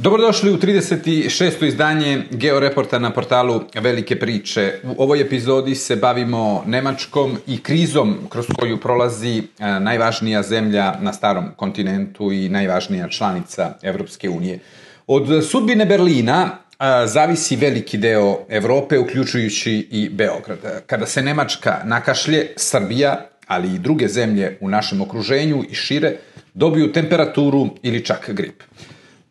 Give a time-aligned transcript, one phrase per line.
[0.00, 1.66] Dobrodošli u 36.
[1.66, 4.72] izdanje Georeporta na portalu Velike priče.
[4.84, 9.42] U ovoj epizodi se bavimo Nemačkom i krizom kroz koju prolazi e,
[9.80, 14.58] najvažnija zemlja na starom kontinentu i najvažnija članica Evropske unije.
[15.06, 20.58] Od sudbine Berlina e, zavisi veliki deo Evrope, uključujući i Beograd.
[20.86, 26.16] Kada se Nemačka nakašlje, Srbija, ali i druge zemlje u našem okruženju i šire,
[26.54, 28.62] dobiju temperaturu ili čak grip.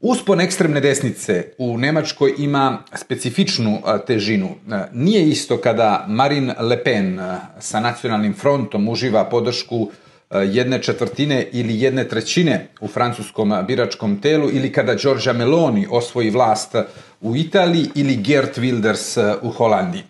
[0.08, 4.50] Uspon ekstremne desnice u Nemačkoj ima specifičnu težinu.
[4.93, 7.20] Nije isto kada Marine Le Pen
[7.60, 9.92] sa nacionalnim frontom uživa podršku
[10.32, 16.75] jedne četvrtine ili jedne trećine u francuskom biračkom telu ili kada Giorgia Meloni osvoji vlast
[17.21, 20.04] u Italiji ili Gert Wilders u Holandiji.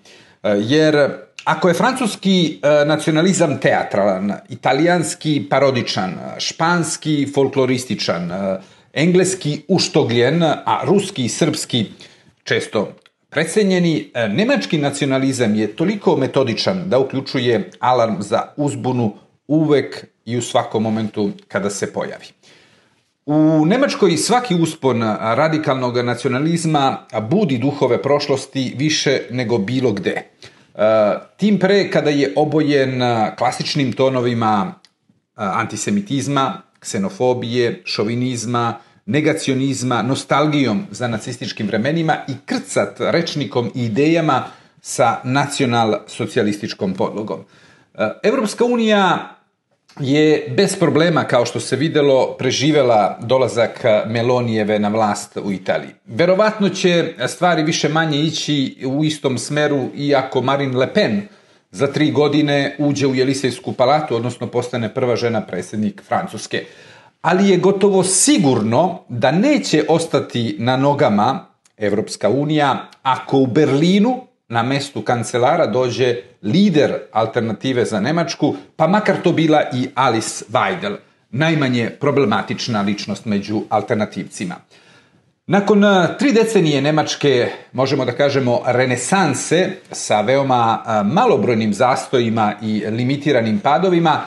[0.43, 1.09] Jer
[1.43, 8.31] ako je francuski nacionalizam teatralan, italijanski parodičan, španski folklorističan,
[8.93, 11.85] engleski uštogljen, a ruski i srpski
[12.43, 12.93] često
[13.29, 19.13] precenjeni, e, nemački nacionalizam je toliko metodičan da uključuje alarm za uzbunu
[19.47, 22.25] uvek i u svakom momentu kada se pojavi.
[23.25, 30.11] U Nemačkoj svaki uspon radikalnog nacionalizma budi duhove prošlosti više nego bilo gde.
[30.11, 30.23] E,
[31.37, 33.01] tim pre kada je obojen
[33.37, 34.73] klasičnim tonovima
[35.35, 44.43] antisemitizma, ksenofobije, šovinizma, negacionizma, nostalgijom za nacističkim vremenima i krcat rečnikom i idejama
[44.81, 47.39] sa nacional-socijalističkom podlogom.
[47.93, 49.33] E, Evropska unija
[49.99, 55.89] je bez problema, kao što se videlo, preživela dolazak Melonijeve na vlast u Italiji.
[56.05, 61.21] Verovatno će stvari više manje ići u istom smeru iako Marine Le Pen
[61.71, 66.65] za tri godine uđe u Jelisejsku palatu, odnosno postane prva žena predsjednik Francuske
[67.21, 71.45] ali je gotovo sigurno da neće ostati na nogama
[71.77, 79.15] Evropska unija ako u Berlinu na mestu kancelara dođe lider alternative za Nemačku, pa makar
[79.23, 80.95] to bila i Alice Weidel,
[81.29, 84.55] najmanje problematična ličnost među alternativcima.
[85.47, 92.83] Nakon eh, tri decenije Nemačke, možemo da kažemo, renesanse sa veoma eh, malobrojnim zastojima i
[92.89, 94.21] limitiranim padovima,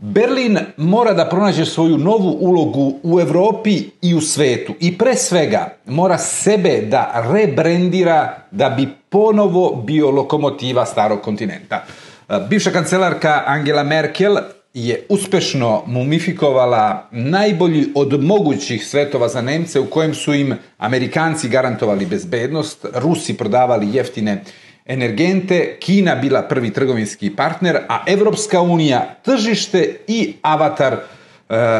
[0.00, 5.76] Berlin mora da pronađe svoju novu ulogu u Evropi i u svetu i pre svega
[5.86, 11.84] mora sebe da rebrendira da bi ponovo bio lokomotiva starog kontinenta.
[12.28, 14.36] E, bivša kancelarka Angela Merkel
[14.74, 22.06] je uspešno mumifikovala najbolji od mogućih svetova za Nemce u kojem su im Amerikanci garantovali
[22.06, 24.44] bezbednost, Rusi prodavali jeftine
[24.86, 31.00] energente, Kina bila prvi trgovinski partner, a Evropska unija tržište i avatar e,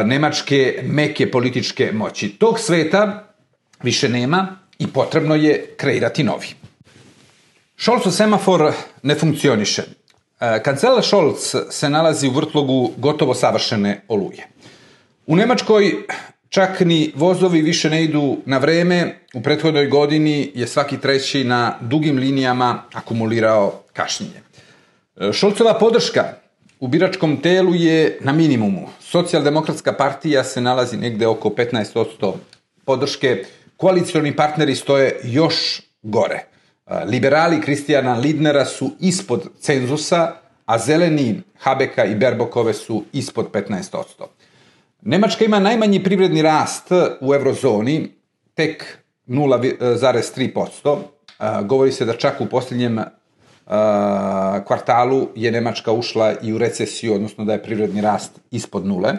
[0.05, 2.29] nemačke meke političke moći.
[2.29, 3.33] Tog sveta
[3.83, 6.47] više nema i potrebno je kreirati novi.
[7.77, 8.71] Scholzov semafor
[9.03, 9.83] ne funkcioniše.
[10.39, 14.47] E, kancelar Scholz se nalazi u vrtlogu gotovo savršene oluje.
[15.27, 16.05] U Nemačkoj
[16.53, 19.19] Čak ni vozovi više ne idu na vreme.
[19.33, 24.41] U prethodnoj godini je svaki treći na dugim linijama akumulirao kašnjenje.
[25.17, 26.23] E, Šolcova podrška
[26.79, 28.89] u biračkom telu je na minimumu.
[28.99, 32.33] Socijaldemokratska partija se nalazi negde oko 15%
[32.85, 33.43] podrške.
[33.77, 36.45] Koalicioni partneri stoje još gore.
[37.05, 40.31] Liberali Kristijana Lidnera su ispod cenzusa,
[40.65, 44.03] a zeleni Habeka i Berbokove su ispod 15%.
[45.01, 46.91] Nemačka ima najmanji privredni rast
[47.21, 48.11] u eurozoni,
[48.53, 50.97] tek 0,3%.
[51.63, 52.99] Govori se da čak u posljednjem
[54.67, 59.13] kvartalu je Nemačka ušla i u recesiju, odnosno da je privredni rast ispod nule.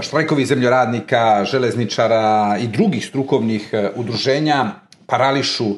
[0.00, 4.70] Štrajkovi zemljoradnika, železničara i drugih strukovnih e, udruženja
[5.06, 5.74] parališu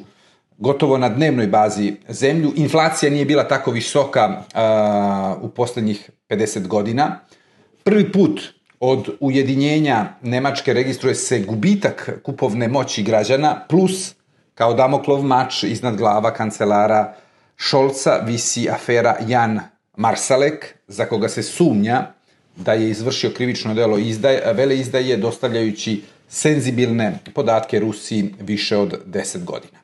[0.61, 2.53] gotovo na dnevnoj bazi zemlju.
[2.55, 4.43] Inflacija nije bila tako visoka
[5.41, 7.19] u poslednjih 50 godina.
[7.83, 8.41] Prvi put
[8.79, 14.13] od ujedinjenja Nemačke registruje se gubitak kupovne moći građana, plus
[14.53, 17.13] kao damoklov mač iznad glava kancelara
[17.57, 19.59] Šolca visi afera Jan
[19.97, 22.07] Marsalek, za koga se sumnja
[22.55, 29.43] da je izvršio krivično delo izdaje, vele izdaje dostavljajući senzibilne podatke Rusiji više od 10
[29.43, 29.80] godina.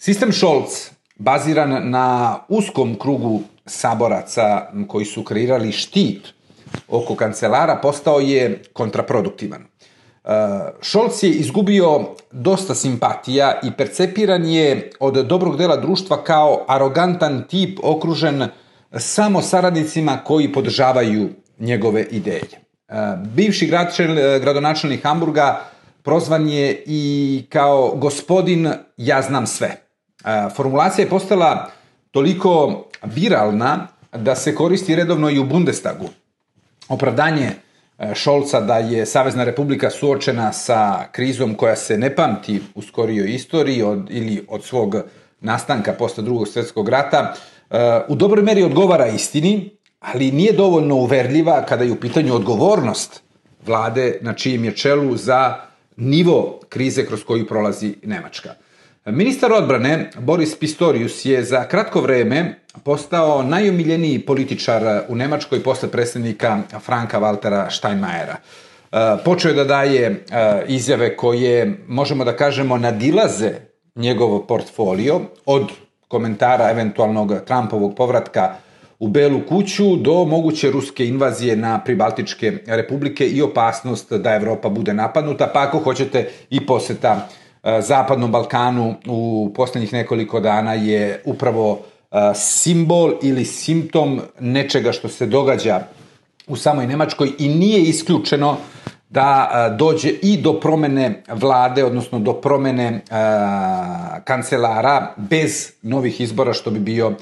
[0.00, 6.28] Sistem Šolc, baziran na uskom krugu saboraca koji su kreirali štit
[6.88, 9.64] oko kancelara postao je kontraproduktivan.
[10.82, 12.00] Šolc je izgubio
[12.32, 18.48] dosta simpatija i percepiran je od dobrog dela društva kao arogantan tip okružen
[18.96, 21.28] samo saradnicima koji podržavaju
[21.58, 22.48] njegove ideje.
[23.34, 23.70] Bivši
[24.40, 25.60] gradonačelnik Hamburga
[26.02, 29.87] prozvan je i kao gospodin ja znam sve.
[30.56, 31.70] Formulacija je postala
[32.10, 36.08] toliko viralna da se koristi redovno i u Bundestagu.
[36.88, 37.50] Opravdanje
[38.14, 43.82] Šolca da je Savezna republika suočena sa krizom koja se ne pamti u skorijoj istoriji
[43.82, 44.96] od, ili od svog
[45.40, 47.34] nastanka posle drugog svjetskog rata,
[48.08, 49.70] u dobroj meri odgovara istini,
[50.00, 53.22] ali nije dovoljno uverljiva kada je u pitanju odgovornost
[53.66, 55.56] vlade na čijem je čelu za
[55.96, 58.54] nivo krize kroz koju prolazi Nemačka.
[59.06, 62.54] Ministar odbrane Boris Pistorius je za kratko vreme
[62.84, 68.36] postao najomiljeniji političar u Nemačkoj posle predsjednika Franka Waltera Steinmeiera.
[69.24, 70.24] Počeo je da daje
[70.68, 73.52] izjave koje, možemo da kažemo, nadilaze
[73.96, 75.70] njegov portfolio od
[76.08, 78.54] komentara eventualnog Trumpovog povratka
[78.98, 84.94] u Belu kuću do moguće ruske invazije na pribaltičke republike i opasnost da Evropa bude
[84.94, 87.47] napadnuta, pa ako hoćete i poseta e,
[87.80, 91.78] Zapadnom Balkanu u poslednjih nekoliko dana je upravo
[92.10, 95.80] e, simbol ili simptom nečega što se događa
[96.46, 98.56] u samoj Nemačkoj i nije isključeno
[99.10, 103.00] da e, dođe i do promene vlade, odnosno do promene
[104.24, 107.12] kancelara bez novih izbora, što bi bio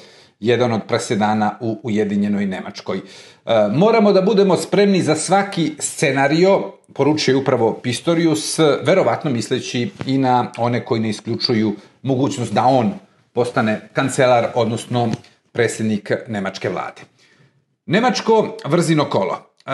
[0.41, 3.01] jedan od presedana u Ujedinjenoj Nemačkoj.
[3.47, 10.53] E, moramo da budemo spremni za svaki scenario, poručuje upravo Pistorius, verovatno misleći i na
[10.59, 11.73] one koji ne isključuju
[12.03, 12.93] mogućnost da on
[13.33, 15.13] postane kancelar, odnosno
[15.53, 17.03] predsjednik Nemačke vlade.
[17.87, 19.35] Nemačko vrzino kolo.
[19.35, 19.71] E,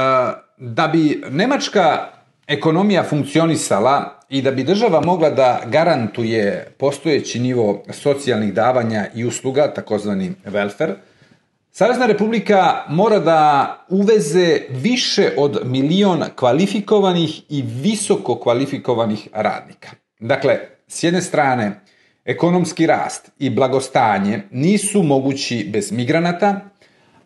[0.57, 2.09] da bi Nemačka
[2.47, 9.75] ekonomija funkcionisala i da bi država mogla da garantuje postojeći nivo socijalnih davanja i usluga,
[9.75, 10.95] takozvani welfare,
[11.75, 19.91] Savezna republika mora da uveze više od milion kvalifikovanih i visoko kvalifikovanih radnika.
[20.21, 20.59] Dakle,
[20.89, 21.81] s jedne strane,
[22.25, 26.61] ekonomski rast i blagostanje nisu mogući bez migranata,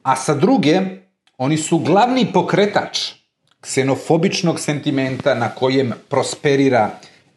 [0.02, 0.80] a sa druge,
[1.38, 2.98] oni su glavni pokretač
[3.60, 6.90] ksenofobičnog sentimenta na kojem prosperira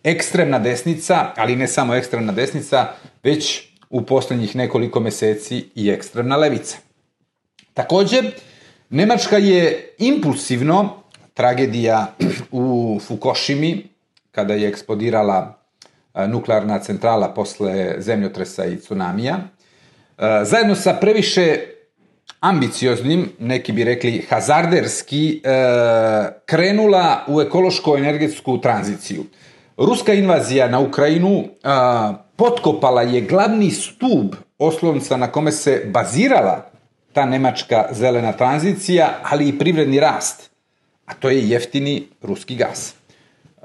[0.03, 2.87] ekstremna desnica, ali ne samo ekstremna desnica,
[3.23, 6.88] već u poslednjih nekoliko meseci i ekstremna levica.
[7.79, 8.21] Takođe,
[8.89, 10.89] Nemačka je impulsivno,
[11.33, 12.07] tragedija
[12.51, 13.87] u Fukushimi,
[14.31, 15.59] kada je eksplodirala
[16.27, 19.37] nuklearna centrala posle zemljotresa i tsunamija,
[20.43, 21.59] zajedno sa previše
[22.39, 25.49] ambicioznim, neki bi rekli hazarderski, e,
[26.45, 29.23] krenula u ekološko-energetsku tranziciju.
[29.77, 31.43] Ruska invazija na Ukrajinu
[32.35, 36.68] potkopala je glavni stub oslonca na kome se bazirala
[37.13, 40.49] ta nemačka zelena tranzicija, ali i privredni rast,
[41.05, 42.93] a to je jeftini ruski gas.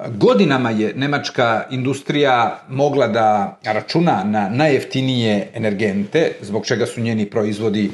[0.08, 7.91] Godinama je nemačka industrija mogla da računa na najjeftinije energente, zbog čega su njeni proizvodi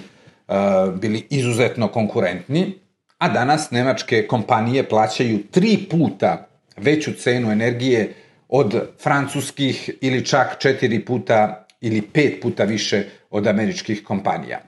[1.00, 2.74] bili izuzetno konkurentni,
[3.18, 8.14] a danas nemačke kompanije plaćaju tri puta veću cenu energije
[8.48, 14.60] od francuskih ili čak četiri puta ili pet puta više od američkih kompanija.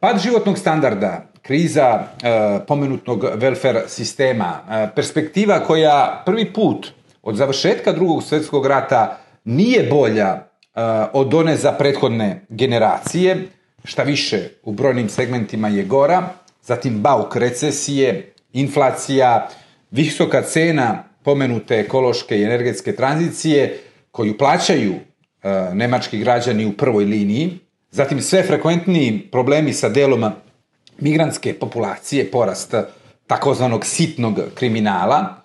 [0.00, 2.04] Pad životnog standarda, kriza
[2.68, 4.60] pomenutnog welfare sistema,
[4.94, 6.92] perspektiva koja prvi put
[7.22, 10.46] od završetka drugog svetskog rata nije bolja
[11.12, 13.48] od one za prethodne generacije,
[13.84, 16.28] šta više u brojnim segmentima je gora,
[16.62, 19.48] zatim bauk recesije, inflacija,
[19.90, 23.78] visoka cena pomenute ekološke i energetske tranzicije
[24.10, 24.94] koju plaćaju
[25.72, 27.58] nemački građani u prvoj liniji,
[27.92, 30.24] zatim sve frekventniji problemi sa delom
[30.98, 32.74] migrantske populacije, porast
[33.26, 35.36] takozvanog sitnog kriminala,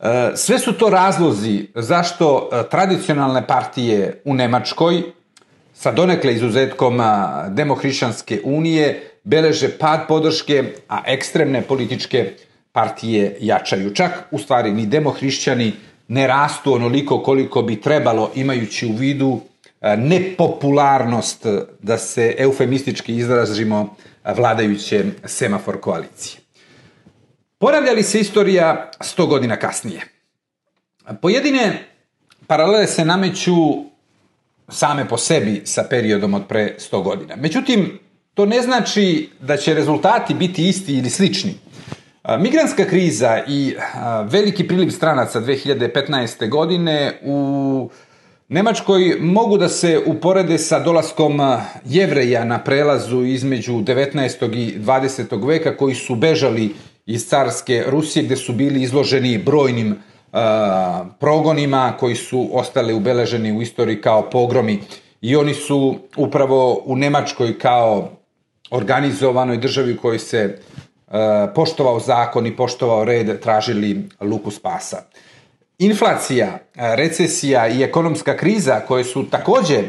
[0.00, 5.02] e, sve su to razlozi zašto e, tradicionalne partije u Nemačkoj
[5.74, 7.00] sa donekle izuzetkom
[7.48, 12.32] Demohrišćanske unije beleže pad podrške, a ekstremne političke
[12.72, 13.94] partije jačaju.
[13.94, 15.72] Čak, u stvari, ni demohrišćani
[16.08, 19.40] ne rastu onoliko koliko bi trebalo, imajući u vidu
[19.80, 21.46] nepopularnost,
[21.82, 23.96] da se eufemistički izrazimo,
[24.36, 26.40] vladajuće semafor koalicije.
[27.58, 30.00] Poravlja li se istorija 100 godina kasnije?
[31.22, 31.84] Pojedine
[32.46, 33.54] paralele se nameću
[34.68, 37.36] same po sebi sa periodom od pre 100 godina.
[37.36, 37.98] Međutim,
[38.34, 41.54] to ne znači da će rezultati biti isti ili slični.
[42.38, 43.76] Migranska kriza i
[44.24, 46.48] veliki priliv stranaca 2015.
[46.48, 47.90] godine u
[48.52, 51.40] Nemačkoj mogu da se uporede sa dolaskom
[51.84, 54.54] jevreja na prelazu između 19.
[54.54, 55.46] i 20.
[55.46, 56.74] veka koji su bežali
[57.06, 59.96] iz carske Rusije gde su bili izloženi brojnim
[61.20, 64.80] progonima koji su ostali ubeleženi u istoriji kao pogromi
[65.20, 68.10] i oni su upravo u Nemačkoj kao
[68.70, 70.58] organizovanoj državi u kojoj se
[71.54, 75.02] poštovao zakon i poštovao red tražili luku spasa.
[75.80, 79.82] Inflacija, recesija i ekonomska kriza koje su takođe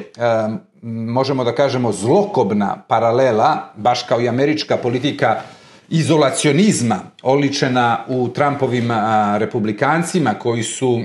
[0.82, 5.42] možemo da kažemo zlokobna paralela, baš kao i američka politika
[5.90, 11.02] izolacionizma oličena u Trumpovim a, republikancima koji su,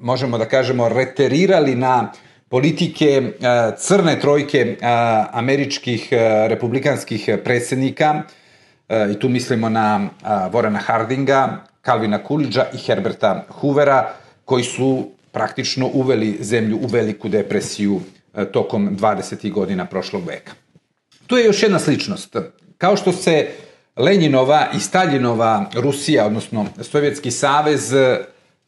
[0.00, 2.12] možemo da kažemo, reterirali na
[2.48, 3.32] politike
[3.78, 4.76] crne trojke
[5.32, 6.08] američkih
[6.48, 8.22] republikanskih predsednika,
[9.12, 14.12] i tu mislimo na a, Vorena Hardinga, Kalvina Kulidža i Herberta Hoovera,
[14.44, 18.00] koji su praktično uveli zemlju u veliku depresiju
[18.32, 19.52] a, tokom 20.
[19.52, 20.52] godina prošlog veka.
[21.26, 22.36] Tu je još jedna sličnost.
[22.78, 23.48] Kao što se
[23.96, 27.92] Lenjinova i Staljinova Rusija, odnosno Sovjetski savez,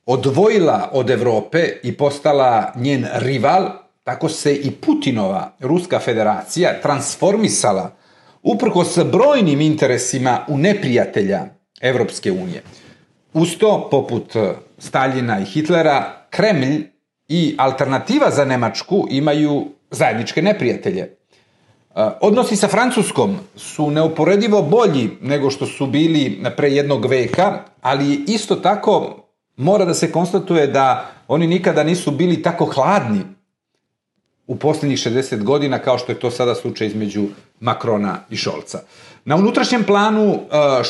[0.06, 3.68] odvojila od Evrope i postala njen rival,
[4.04, 7.96] tako se i Putinova Ruska federacija transformisala
[8.42, 11.46] uprkos brojnim interesima u neprijatelja
[11.80, 12.62] Evropske unije.
[13.36, 14.36] Usto, poput
[14.78, 16.86] Staljina i Hitlera, Kremlj
[17.28, 21.16] i alternativa za Nemačku imaju zajedničke neprijatelje.
[22.20, 28.56] Odnosi sa Francuskom su neuporedivo bolji nego što su bili pre jednog veka, ali isto
[28.56, 29.16] tako
[29.56, 33.20] mora da se konstatuje da oni nikada nisu bili tako hladni
[34.46, 37.26] u poslednjih 60 godina kao što je to sada slučaj između
[37.60, 38.78] Makrona i Šolca.
[39.28, 40.40] Na unutrašnjem planu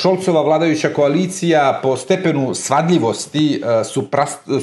[0.02, 3.62] Šolcova vladajuća koalicija po stepenu svadljivosti,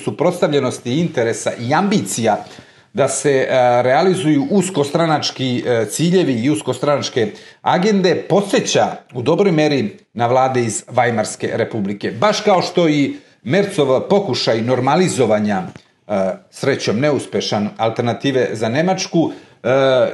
[0.03, 2.45] suprotstavljenosti interesa i ambicija
[2.93, 3.47] da se e,
[3.81, 11.51] realizuju uskostranački e, ciljevi i uskostranačke agende posjeća u dobroj meri na vlade iz Vajmarske
[11.53, 12.11] republike.
[12.11, 15.63] Baš kao što i Mercov pokušaj normalizovanja
[16.07, 16.13] e,
[16.51, 19.31] srećom neuspešan alternative za Nemačku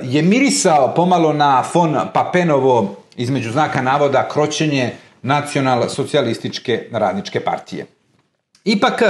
[0.01, 7.85] je mirisao pomalo na fon Papenovo između znaka navoda kroćenje nacional socijalističke radničke partije.
[8.63, 9.03] Ipak,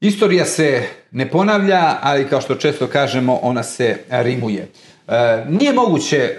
[0.00, 4.68] Istorija se ne ponavlja, ali kao što često kažemo, ona se rimuje.
[5.08, 6.36] E, nije moguće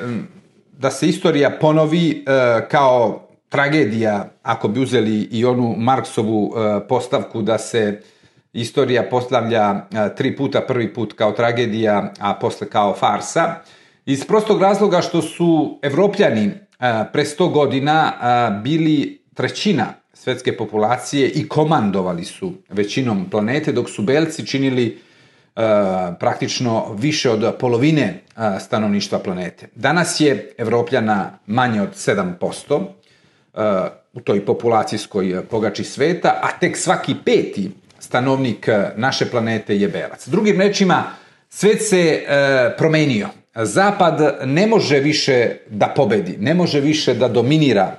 [0.71, 7.41] da se istorija ponovi e, kao tragedija, ako bi uzeli i onu Marksovu e, postavku
[7.41, 8.01] da se
[8.53, 9.75] istorija postavlja
[10.17, 13.55] tri puta, prvi put kao tragedija, a posle kao farsa,
[14.05, 16.51] iz prostog razloga što su evropljani
[17.13, 18.11] pre 100 godina
[18.63, 24.97] bili trećina svetske populacije i komandovali su većinom planete, dok su belci činili
[25.55, 25.63] uh,
[26.19, 28.21] praktično više od polovine
[28.59, 29.67] stanovništva planete.
[29.75, 32.83] Danas je Evropljana manje od 7% uh,
[34.13, 40.27] u toj populacijskoj pogači sveta, a tek svaki peti stanovnik naše planete je belac.
[40.27, 41.03] Drugim rečima,
[41.49, 42.23] svet se
[42.77, 43.42] promenio.
[43.55, 47.95] Zapad ne može više da pobedi, ne može više da dominira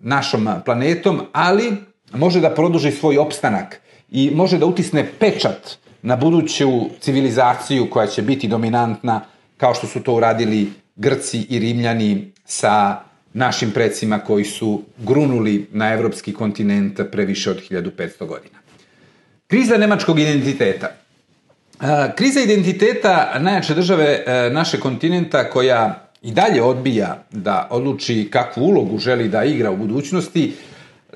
[0.00, 1.72] našom planetom, ali
[2.12, 6.68] može da produži svoj opstanak i može da utisne pečat na buduću
[7.00, 9.20] civilizaciju koja će biti dominantna
[9.56, 12.96] kao što su to uradili Grci i Rimljani sa
[13.32, 18.58] našim predsima koji su grunuli na evropski kontinent pre više od 1500 godina.
[19.46, 20.88] Kriza nemačkog identiteta.
[22.16, 28.98] Kriza identiteta najjače države e, naše kontinenta koja i dalje odbija da odluči kakvu ulogu
[28.98, 30.52] želi da igra u budućnosti,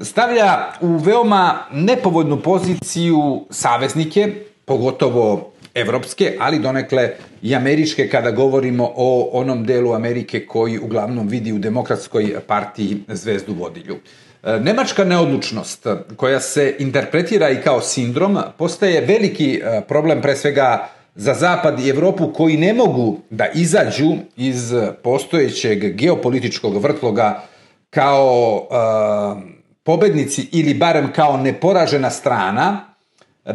[0.01, 7.11] stavlja u veoma nepovoljnu poziciju saveznike, pogotovo evropske, ali donekle
[7.43, 13.55] i američke kada govorimo o onom delu Amerike koji uglavnom vidi u demokratskoj partiji zvezdu
[13.55, 13.97] vodilju.
[14.43, 21.35] Nemačka neodlučnost koja se interpretira i kao sindrom postaje veliki e, problem pre svega za
[21.35, 27.43] Zapad i Evropu koji ne mogu da izađu iz postojećeg geopolitičkog vrtloga
[27.91, 29.43] kao uh,
[29.83, 32.95] pobednici ili barem kao neporažena strana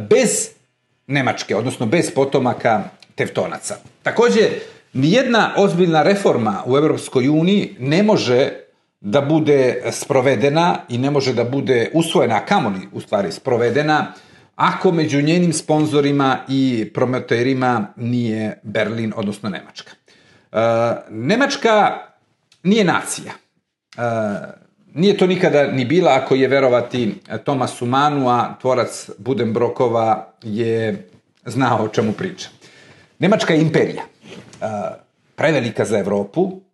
[0.09, 0.49] bez
[1.07, 2.83] Nemačke, odnosno bez potomaka
[3.15, 3.75] Tevtonaca.
[4.03, 4.49] Takođe,
[4.93, 8.66] nijedna ozbiljna reforma u Evropskoj uniji ne može
[9.01, 14.13] da bude sprovedena i ne može da bude usvojena, kamoli u stvari sprovedena,
[14.55, 19.91] ako među njenim sponzorima i promoterima nije Berlin, odnosno Nemačka.
[20.51, 20.57] E,
[21.09, 21.97] Nemačka
[22.63, 23.31] nije nacija.
[23.97, 24.01] E,
[24.93, 31.09] nije to nikada ni bila, ako je verovati Tomasu Manu, a tvorac Budenbrokova je
[31.45, 32.49] znao o čemu priča.
[33.19, 34.03] Nemačka je imperija.
[34.03, 34.65] E,
[35.35, 36.66] prevelika za Evropu,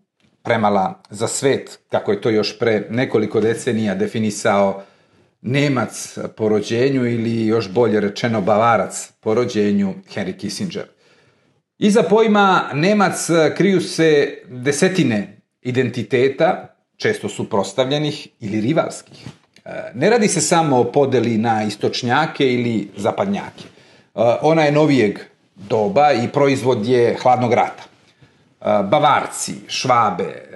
[0.43, 4.83] premala za svet, kako je to još pre nekoliko decenija definisao
[5.41, 10.85] Nemac po rođenju ili još bolje rečeno Bavarac po rođenju Henry Kissinger.
[11.77, 19.27] Iza pojma Nemac kriju se desetine identiteta, često suprostavljenih ili rivalskih.
[19.65, 23.63] E, ne radi se samo o podeli na istočnjake ili zapadnjake.
[23.63, 25.19] E, ona je novijeg
[25.55, 27.83] doba i proizvod je hladnog rata.
[28.63, 30.49] E, Bavarci, Švabe,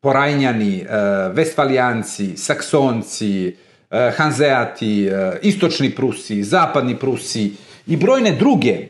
[0.00, 0.84] Porajnjani,
[1.32, 3.56] Vestfalijanci, Saksonci,
[4.16, 5.08] Hanzeati,
[5.42, 7.52] Istočni Prusi, Zapadni Prusi
[7.86, 8.88] i brojne druge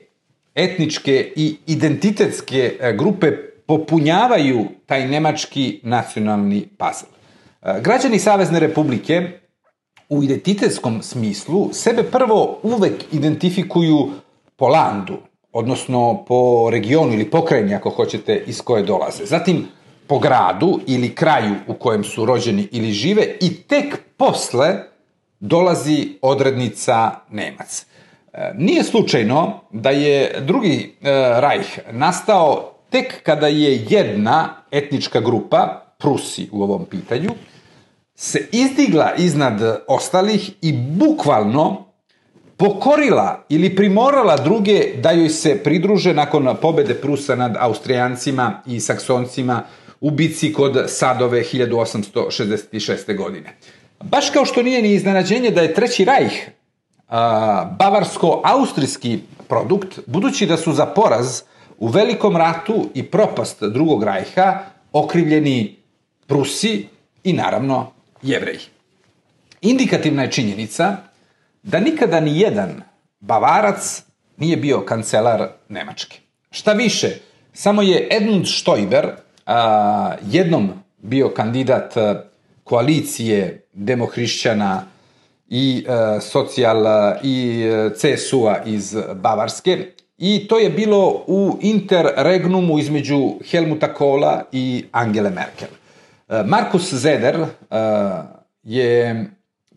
[0.54, 3.32] etničke i identitetske grupe
[3.66, 7.08] popunjavaju taj nemački nacionalni puzzle.
[7.80, 9.30] Građani Savezne republike
[10.08, 14.10] u identitetskom smislu sebe prvo uvek identifikuju
[14.56, 15.18] po landu,
[15.52, 19.24] odnosno po regionu ili pokrajini, ako hoćete, iz koje dolaze.
[19.24, 19.68] Zatim
[20.06, 24.74] po gradu ili kraju u kojem su rođeni ili žive i tek posle
[25.40, 27.86] dolazi odrednica Nemac.
[28.32, 35.78] E, nije slučajno da je drugi e, rajh nastao tek kada je jedna etnička grupa,
[35.98, 37.30] Prusi u ovom pitanju,
[38.14, 41.91] se izdigla iznad ostalih i bukvalno
[42.62, 49.62] pokorila ili primorala druge da joj se pridruže nakon pobede Prusa nad Austrijancima i Saksoncima
[50.00, 53.16] u bici kod Sadove 1866.
[53.16, 53.56] godine.
[54.00, 56.32] Baš kao što nije ni iznenađenje da je Treći rajh
[57.78, 61.42] bavarsko-austrijski produkt, budući da su za poraz
[61.78, 64.58] u velikom ratu i propast drugog rajha
[64.92, 65.76] okrivljeni
[66.26, 66.86] Prusi
[67.24, 67.92] i naravno
[68.22, 68.60] jevreji.
[69.60, 71.11] Indikativna je činjenica
[71.62, 72.82] da nikada ni jedan
[73.20, 74.02] Bavarac
[74.36, 76.18] nije bio kancelar Nemačke.
[76.50, 77.08] Šta više,
[77.52, 79.10] samo je Edmund Stoiber
[79.46, 81.94] a, jednom bio kandidat
[82.64, 84.84] koalicije demohrišćana
[85.48, 86.84] i e, socijal
[87.22, 87.64] i
[87.96, 89.86] CSU-a iz Bavarske
[90.18, 95.68] i to je bilo u interregnumu između Helmuta Kohla i Angele Merkel.
[96.28, 97.46] E, Markus Zeder e,
[98.62, 99.26] je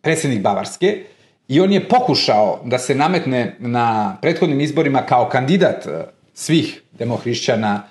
[0.01, 1.03] predsjednik Bavarske
[1.47, 7.83] i on je pokušao da se nametne na prethodnim izborima kao kandidat e, svih demohrišćana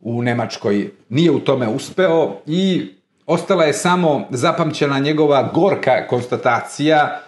[0.00, 0.90] u Nemačkoj.
[1.08, 2.90] Nije u tome uspeo i
[3.26, 7.20] ostala je samo zapamćena njegova gorka konstatacija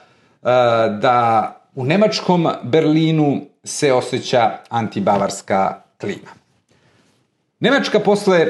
[1.01, 6.31] da u nemačkom Berlinu se osjeća antibavarska klima.
[7.61, 8.47] Nemačka posle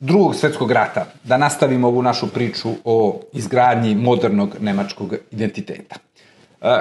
[0.00, 5.96] drugog svetskog rata, da nastavimo ovu našu priču o izgradnji modernog nemačkog identiteta.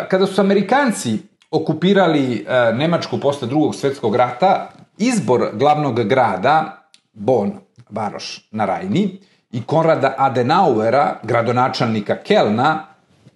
[0.09, 1.17] Kada su Amerikanci
[1.51, 7.51] okupirali Nemačku posle drugog svetskog rata, izbor glavnog grada, Bonn,
[7.89, 9.19] Varoš na Rajni,
[9.51, 12.85] i Konrada Adenauera, gradonačelnika Kelna,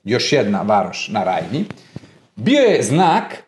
[0.04, 1.66] još jedna Varoš na Rajni,
[2.36, 3.44] bio je znak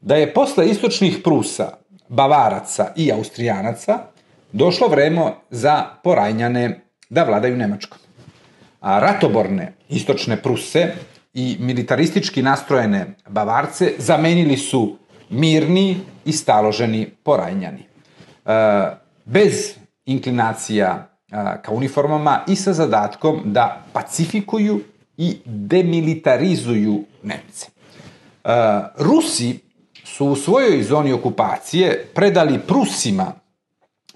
[0.00, 1.72] da je posle istočnih Prusa,
[2.08, 3.98] Bavaraca i Austrijanaca
[4.52, 6.80] došlo vreme za Porajnjane
[7.10, 7.98] da vladaju Nemačkom.
[8.80, 10.94] A ratoborne istočne Pruse
[11.34, 14.96] i militaristički nastrojene Bavarce zamenili su
[15.30, 17.82] mirni i staloženi Porajnjani.
[18.46, 18.50] E,
[19.24, 24.80] bez inklinacija e, ka uniformama i sa zadatkom da pacifikuju
[25.16, 27.66] i demilitarizuju Nemce.
[27.66, 28.50] E,
[28.96, 29.58] Rusi
[30.04, 33.32] su u svojoj zoni okupacije predali Prusima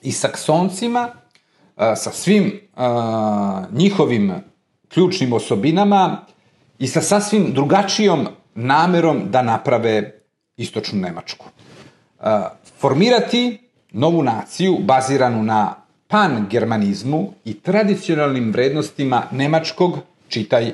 [0.03, 1.09] i Saksoncima
[1.77, 2.61] sa svim
[3.73, 4.35] njihovim
[4.89, 6.25] ključnim osobinama
[6.83, 10.23] i sa sasvim drugačijom namerom da naprave
[10.57, 11.47] istočnu Nemačku.
[12.81, 13.59] Formirati
[13.93, 15.75] novu naciju baziranu na
[16.09, 20.73] pan-germanizmu i tradicionalnim vrednostima nemačkog, čitaj,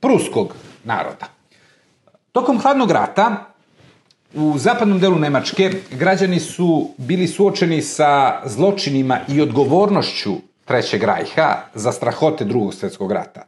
[0.00, 1.26] pruskog naroda.
[2.32, 3.46] Tokom hladnog rata
[4.34, 10.32] U zapadnom delu Nemačke građani su bili suočeni sa zločinima i odgovornošću
[10.64, 13.42] Trećeg rajha za strahote drugog svetskog rata.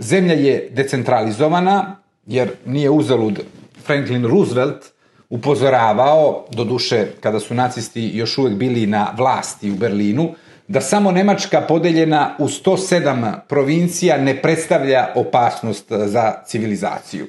[0.00, 3.40] Zemlja je decentralizovana, jer nije uzalud
[3.84, 4.84] Franklin Roosevelt
[5.30, 10.30] upozoravao, do duše kada su nacisti još uvek bili na vlasti u Berlinu,
[10.68, 17.26] da samo Nemačka podeljena u 107 provincija ne predstavlja opasnost za civilizaciju.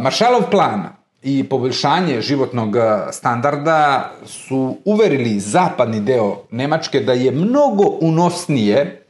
[0.00, 0.88] Maršalov plan
[1.22, 2.80] i poboljšanje životnog e,
[3.12, 9.05] standarda su uverili zapadni deo Nemačke da je mnogo unosnije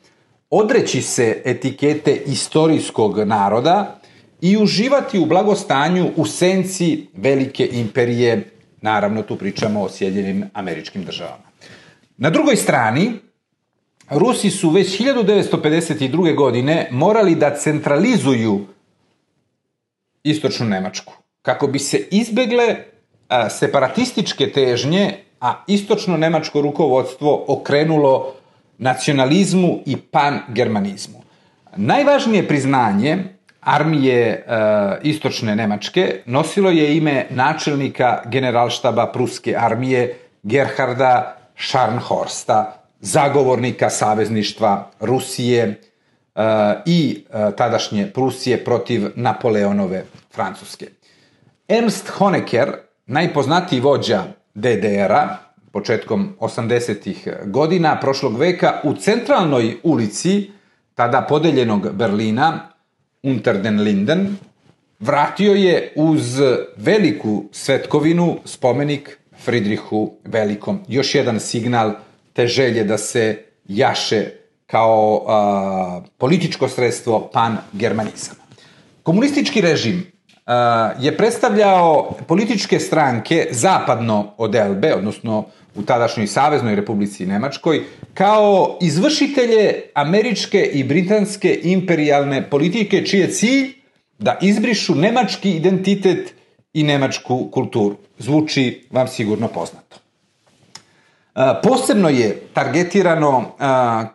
[0.51, 4.01] odreći se etikete istorijskog naroda
[4.41, 11.47] i uživati u blagostanju u senci velike imperije, naravno tu pričamo o Sjedinjenim američkim državama.
[12.17, 13.13] Na drugoj strani,
[14.11, 16.35] Rusi su već 1952.
[16.35, 18.67] godine morali da centralizuju
[20.23, 22.77] istočnu Nemačku, kako bi se izbegle
[23.59, 28.35] separatističke težnje, a istočno nemačko rukovodstvo okrenulo
[28.79, 31.23] nacionalizmu i pangermanizmu.
[31.77, 33.19] Najvažnije priznanje
[33.61, 34.43] armije e,
[35.03, 45.77] istočne Nemačke nosilo je ime načelnika generalštaba pruske armije Gerharda Scharnhorsta, zagovornika savezništva Rusije e,
[46.87, 50.87] i e, tadašnje Prusije protiv Napoleonove Francuske.
[51.69, 52.73] Ernst Honecker,
[53.07, 55.37] najpoznatiji vođa DDR-a,
[55.77, 57.51] početkom 80.
[57.51, 60.51] godina prošlog veka, u centralnoj ulici
[60.95, 62.69] tada podeljenog Berlina,
[63.23, 64.37] Unter den Linden,
[65.01, 66.41] vratio je uz
[66.77, 70.81] veliku svetkovinu spomenik Fridrihu Velikom.
[70.89, 71.93] Još jedan signal
[72.33, 74.31] te želje da se jaše
[74.67, 78.41] kao a, političko sredstvo pan-germanizama.
[79.03, 80.07] Komunistički režim
[80.47, 85.45] a, je predstavljao političke stranke zapadno od Elbe, odnosno
[85.77, 87.83] u tadašnjoj Saveznoj Republici Nemačkoj,
[88.15, 93.73] kao izvršitelje američke i britanske imperialne politike, čiji je cilj
[94.19, 96.35] da izbrišu nemački identitet
[96.73, 97.97] i nemačku kulturu.
[98.19, 99.97] Zvuči vam sigurno poznato.
[101.63, 103.45] Posebno je targetirano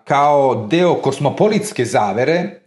[0.06, 2.62] kao deo kosmopolitske zavere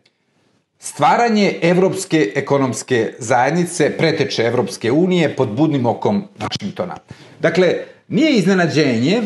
[0.79, 6.97] stvaranje Evropske ekonomske zajednice, preteče Evropske unije pod budnim okom Vašingtona.
[7.41, 7.75] Dakle,
[8.09, 9.23] Nije iznenađenje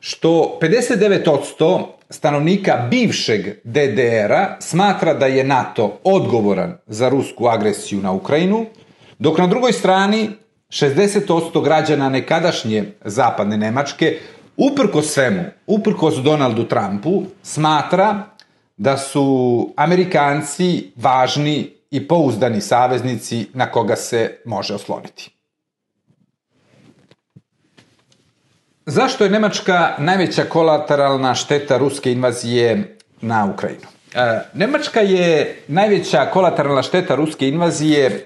[0.00, 8.66] što 59% stanovnika bivšeg DDR-a smatra da je NATO odgovoran za rusku agresiju na Ukrajinu,
[9.18, 10.30] dok na drugoj strani
[10.68, 14.18] 60% građana nekadašnje zapadne Nemačke,
[14.56, 18.22] uprko svemu, uprkos Donaldu Trumpu, smatra
[18.76, 25.35] da su Amerikanci važni i pouzdani saveznici na koga se može osloniti.
[28.88, 33.86] Zašto je Nemačka najveća kolateralna šteta ruske invazije na Ukrajinu?
[34.14, 38.20] E, Nemačka je najveća kolateralna šteta ruske invazije e,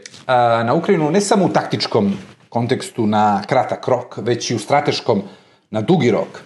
[0.65, 2.13] na Ukrajinu ne samo u taktičkom
[2.49, 5.23] kontekstu na kratak rok, već i u strateškom
[5.71, 6.43] na dugi rok.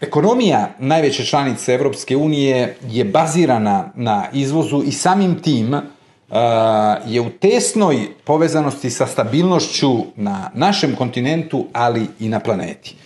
[0.00, 5.80] Ekonomija najveće članice Evropske unije je bazirana na izvozu i samim tim uh,
[7.06, 13.03] je u tesnoj povezanosti sa stabilnošću na našem kontinentu, ali i na planeti.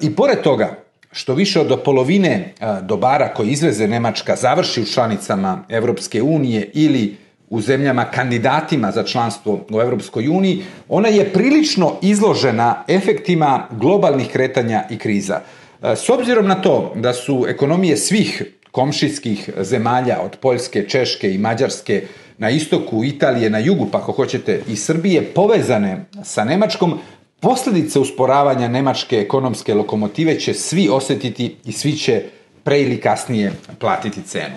[0.00, 0.76] I pored toga,
[1.12, 7.16] što više od polovine dobara koje izveze Nemačka završi u članicama Evropske unije ili
[7.50, 14.84] u zemljama kandidatima za članstvo u Evropskoj uniji, ona je prilično izložena efektima globalnih kretanja
[14.90, 15.40] i kriza.
[15.82, 22.02] S obzirom na to da su ekonomije svih komšijskih zemalja od Poljske, Češke i Mađarske
[22.38, 26.98] na istoku Italije, na jugu, pa ako hoćete i Srbije, povezane sa Nemačkom,
[27.40, 32.22] Posledice usporavanja nemačke ekonomske lokomotive će svi osetiti i svi će
[32.64, 34.54] pre ili kasnije platiti cenu.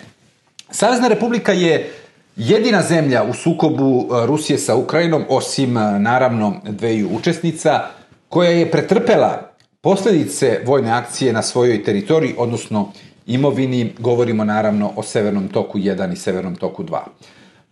[0.71, 1.93] Savezna republika je
[2.35, 7.81] jedina zemlja u sukobu e, Rusije sa Ukrajinom, osim e, naravno dveju učesnica,
[8.29, 12.91] koja je pretrpela posledice vojne akcije na svojoj teritoriji, odnosno
[13.25, 16.99] imovini, govorimo naravno o Severnom toku 1 i Severnom toku 2.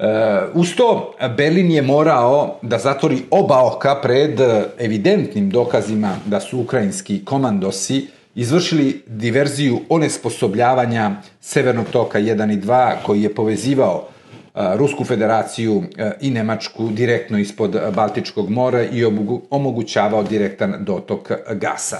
[0.01, 0.07] Uh,
[0.53, 4.39] uz to, Berlin je morao da zatvori oba oka pred
[4.79, 11.11] evidentnim dokazima da su ukrajinski komandosi izvršili diverziju onesposobljavanja
[11.41, 15.83] Severnog toka 1 i 2 koji je povezivao uh, Rusku federaciju
[16.21, 19.05] i Nemačku direktno ispod Baltičkog mora i
[19.49, 21.97] omogućavao direktan dotok gasa.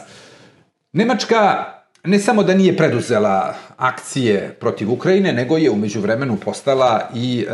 [0.94, 1.66] Nemačka
[2.04, 7.52] ne samo da nije preduzela akcije protiv Ukrajine, nego je umeđu vremenu postala i e,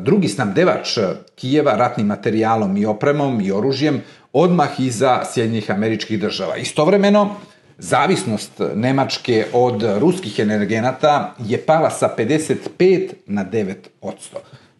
[0.00, 0.98] drugi snabdevač
[1.34, 4.02] Kijeva ratnim materijalom i opremom i oružjem
[4.32, 6.56] odmah iza Sjednjih američkih država.
[6.56, 7.36] Istovremeno,
[7.78, 13.74] zavisnost Nemačke od ruskih energenata je pala sa 55 na 9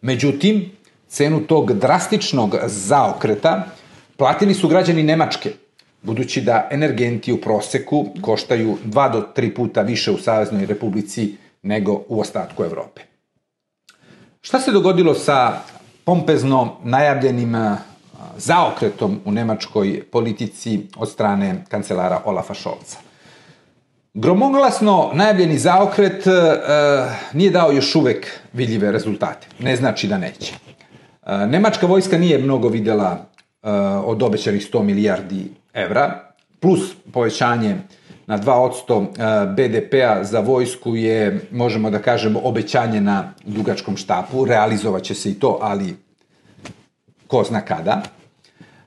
[0.01, 0.71] Međutim,
[1.07, 3.63] cenu tog drastičnog zaokreta
[4.17, 5.51] platili su građani Nemačke–
[6.05, 12.01] budući da energenti u proseku koštaju 2 do 3 puta više u Saveznoj Republici nego
[12.07, 13.01] u ostatku Evrope.
[14.41, 15.53] Šta se dogodilo sa
[16.03, 17.55] pompezno najavljenim
[18.37, 22.97] zaokretom u nemačkoj politici od strane kancelara Olafa Šolca?
[24.13, 26.31] Gromoglasno najavljeni zaokret e,
[27.33, 29.47] nije dao još uvek vidljive rezultate.
[29.59, 30.53] Ne znači da neće.
[30.53, 33.25] E, nemačka vojska nije mnogo videla
[33.63, 33.69] e,
[34.05, 37.75] od obećanih 100 milijardi evra, plus povećanje
[38.27, 44.45] na 2% BDP-a za vojsku je, možemo da kažemo, obećanje na dugačkom štapu.
[44.45, 45.95] Realizovat će se i to, ali
[47.27, 48.01] ko zna kada.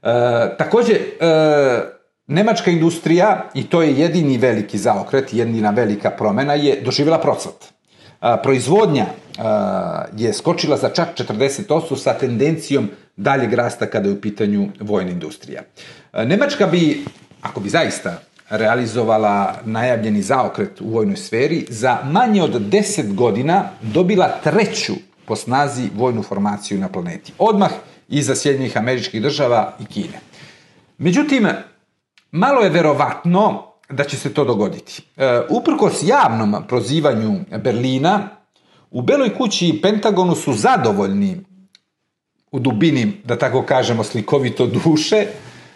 [0.03, 1.01] E, takođe, e,
[2.27, 7.78] nemačka industrija, i to je jedini veliki zaokret, jedina velika promena, je doživjela procvat.
[8.23, 9.43] E, proizvodnja e,
[10.17, 15.63] je skočila za čak 40% sa tendencijom daljeg rasta kada je u pitanju vojna industrija.
[16.13, 17.05] E, Nemačka bi,
[17.43, 24.29] ako bi zaista realizovala najavljeni zaokret u vojnoj sferi, za manje od 10 godina dobila
[24.45, 27.33] treću po snazi vojnu formaciju na planeti.
[27.39, 27.71] Odmah
[28.09, 30.21] iza Sjedinjenih američkih država i Kine.
[30.99, 31.49] Međutim,
[32.31, 35.03] malo je verovatno da će se to dogoditi.
[35.17, 38.29] E, uprkos javnom prozivanju Berlina,
[38.91, 41.41] u Beloj kući i Pentagonu su zadovoljni
[42.53, 45.27] u dubini, da tako kažemo, slikovito duše,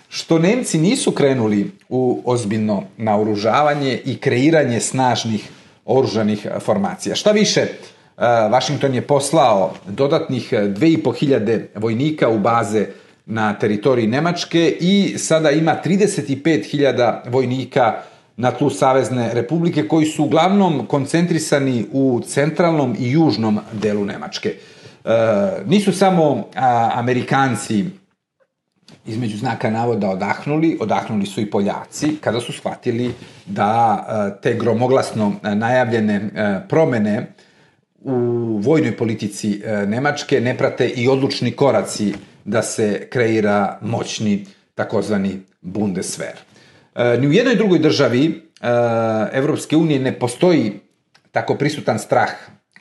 [0.09, 5.49] što Nemci nisu krenuli u ozbiljno naoružavanje i kreiranje snažnih
[5.85, 7.15] oružanih formacija.
[7.15, 7.67] Šta više,
[8.51, 12.87] Washington je poslao dodatnih 2500 vojnika u baze
[13.33, 17.95] na teritoriji Nemačke i sada ima 35.000 vojnika
[18.37, 24.49] na tlu Savezne republike koji su uglavnom koncentrisani u centralnom i južnom delu Nemačke.
[24.49, 25.09] E,
[25.67, 27.85] nisu samo a, Amerikanci
[29.07, 33.15] između znaka navoda odahnuli, odahnuli su i Poljaci kada su shvatili
[33.47, 37.33] da a, te gromoglasno najavljene a, promene
[38.01, 38.15] u
[38.63, 42.13] vojnoj politici a, Nemačke ne prate i odlučni koraci
[42.45, 46.37] da se kreira moćni takozvani Bundeswehr.
[46.95, 48.67] E, ni u jednoj drugoj državi e,
[49.33, 50.81] Evropske unije ne postoji
[51.31, 52.31] tako prisutan strah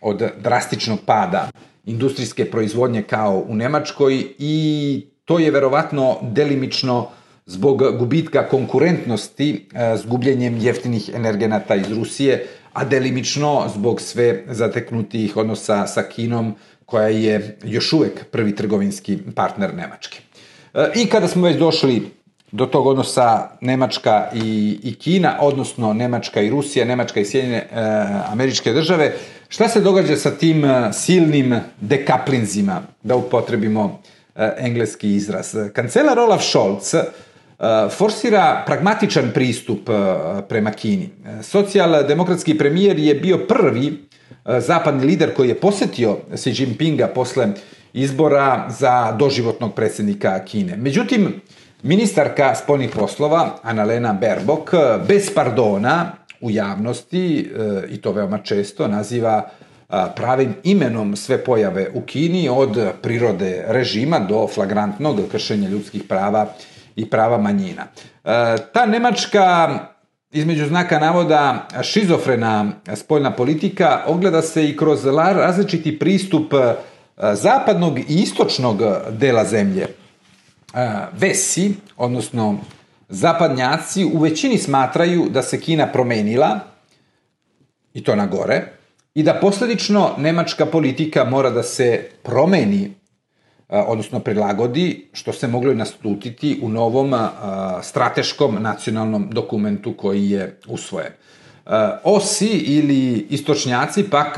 [0.02, 1.50] od drastičnog pada
[1.86, 7.08] industrijske proizvodnje kao u Nemačkoj i to je verovatno delimično
[7.46, 15.38] zbog gubitka konkurentnosti e, s gubljenjem jeftinih energenata iz Rusije, a delimično zbog sve zateknutih
[15.38, 16.56] odnosa sa Kinom,
[16.92, 20.20] koja je još uvek prvi trgovinski partner Nemačke.
[20.74, 22.12] E, I kada smo već došli
[22.52, 27.68] do tog odnosa Nemačka i, i Kina, odnosno Nemačka i Rusija, Nemačka i Sjedinjene e,
[28.32, 29.14] američke države,
[29.50, 34.02] šta se događa sa tim e, silnim dekaplinzima, da upotrebimo
[34.36, 35.56] e, engleski izraz?
[35.74, 37.04] Kancelar Olaf Scholz e,
[37.98, 39.94] forsira pragmatičan pristup e,
[40.50, 41.10] prema Kini.
[41.42, 44.11] Socijaldemokratski premijer je bio prvi E,
[44.46, 47.48] zapadni lider koji je posetio Xi Jinpinga posle
[47.94, 50.78] izbora za doživotnog predsednika Kine.
[50.78, 51.42] Međutim,
[51.84, 54.72] ministarka spoljnih poslova, Annalena Baerbock,
[55.08, 59.50] bez pardona u javnosti, e, i to veoma često, naziva
[59.90, 66.54] e, pravim imenom sve pojave u Kini, od prirode režima do flagrantnog kršenja ljudskih prava
[66.96, 67.88] i prava manjina.
[68.74, 69.80] Ta nemačka
[70.32, 76.76] između znaka navoda šizofrena spoljna politika ogleda se i kroz različiti pristup e,
[77.34, 79.88] zapadnog i istočnog dela zemlje.
[80.74, 82.58] E, Vesi, odnosno
[83.10, 86.60] zapadnjaci, u većini smatraju da se Kina promenila,
[87.94, 88.66] i to na gore,
[89.14, 92.94] i da posledično nemačka politika mora da se promeni
[93.72, 97.14] odnosno prilagodi, što se moglo i nastutiti u novom
[97.82, 101.12] strateškom nacionalnom dokumentu koji je usvojen.
[102.04, 104.38] Osi ili istočnjaci pak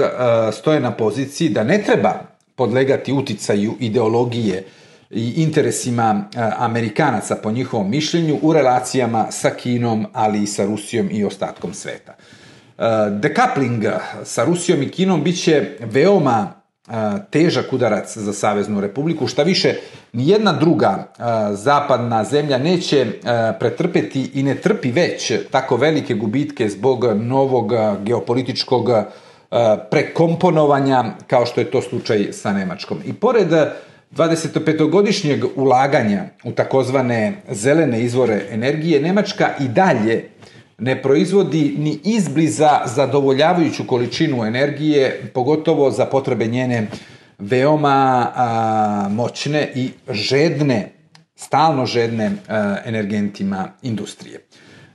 [0.54, 2.14] stoje na poziciji da ne treba
[2.56, 4.64] podlegati uticaju ideologije
[5.12, 6.26] i interesima
[6.58, 12.16] Amerikanaca po njihovom mišljenju u relacijama sa Kinom, ali i sa Rusijom i ostatkom sveta.
[13.20, 13.84] Decoupling
[14.24, 16.63] sa Rusijom i Kinom biće veoma
[17.30, 19.28] težak udarac za Saveznu republiku.
[19.28, 19.76] Šta više,
[20.14, 21.14] nijedna druga
[21.52, 23.08] zapadna zemlja neće
[23.60, 28.90] pretrpeti i ne trpi već tako velike gubitke zbog novog geopolitičkog
[29.92, 32.98] prekomponovanja kao što je to slučaj sa Nemačkom.
[33.06, 33.48] I pored
[34.12, 40.30] 25-godišnjeg ulaganja u takozvane zelene izvore energije, Nemačka i dalje
[40.84, 46.88] ne proizvodi ni izbliza zadovoljavajuću količinu energije, pogotovo za potrebe njene
[47.40, 50.92] veoma a, moćne i žedne,
[51.36, 54.40] stalno žedne a, energentima industrije.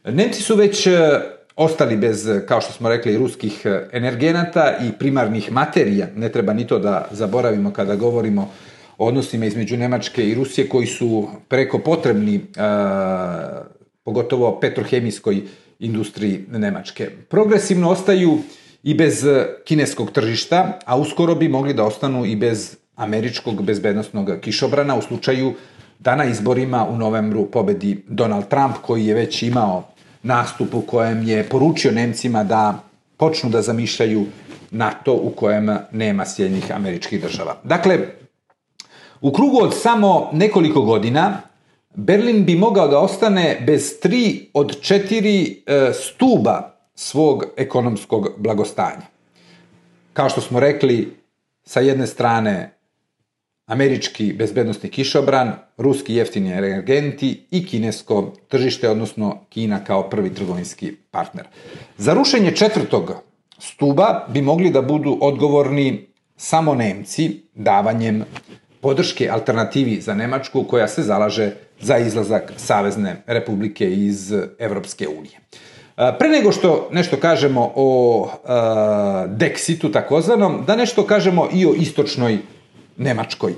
[0.05, 0.89] Nemci su već
[1.57, 6.07] ostali bez, kao što smo rekli, ruskih energenata i primarnih materija.
[6.17, 8.51] Ne treba ni to da zaboravimo kada govorimo
[8.99, 13.63] o odnosima između Nemačke i Rusije koji su preko potrebni, a,
[14.05, 15.43] pogotovo petrohemijskoj
[15.79, 17.11] industriji Nemačke.
[17.29, 18.39] Progresivno ostaju
[18.83, 19.25] i bez
[19.65, 25.55] kineskog tržišta, a uskoro bi mogli da ostanu i bez američkog bezbednostnog kišobrana u slučaju
[25.99, 29.89] da na izborima u novembru pobedi Donald Trump koji je već imao
[30.23, 32.85] nastup u kojem je poručio Nemcima da
[33.17, 34.27] počnu da zamišljaju
[34.71, 37.57] NATO u kojem nema Sjednjih američkih država.
[37.65, 37.99] Dakle,
[39.21, 41.41] u krugu od samo nekoliko godina
[41.95, 49.07] Berlin bi mogao da ostane bez tri od četiri e, stuba svog ekonomskog blagostanja.
[50.13, 51.17] Kao što smo rekli,
[51.65, 52.79] sa jedne strane
[53.67, 61.47] američki bezbednostni kišobran, ruski jeftini energenti i kinesko tržište, odnosno Kina kao prvi trgovinski partner.
[61.99, 63.13] Za rušenje četvrtog
[63.59, 68.25] stuba bi mogli da budu odgovorni samo Nemci davanjem
[68.81, 75.39] podrške alternativi za Nemačku koja se zalaže za izlazak Savezne republike iz Evropske unije.
[76.19, 78.31] Pre nego što nešto kažemo o
[79.27, 82.39] Dexitu takozvanom, da nešto kažemo i o istočnoj
[82.97, 83.55] Nemačkoj.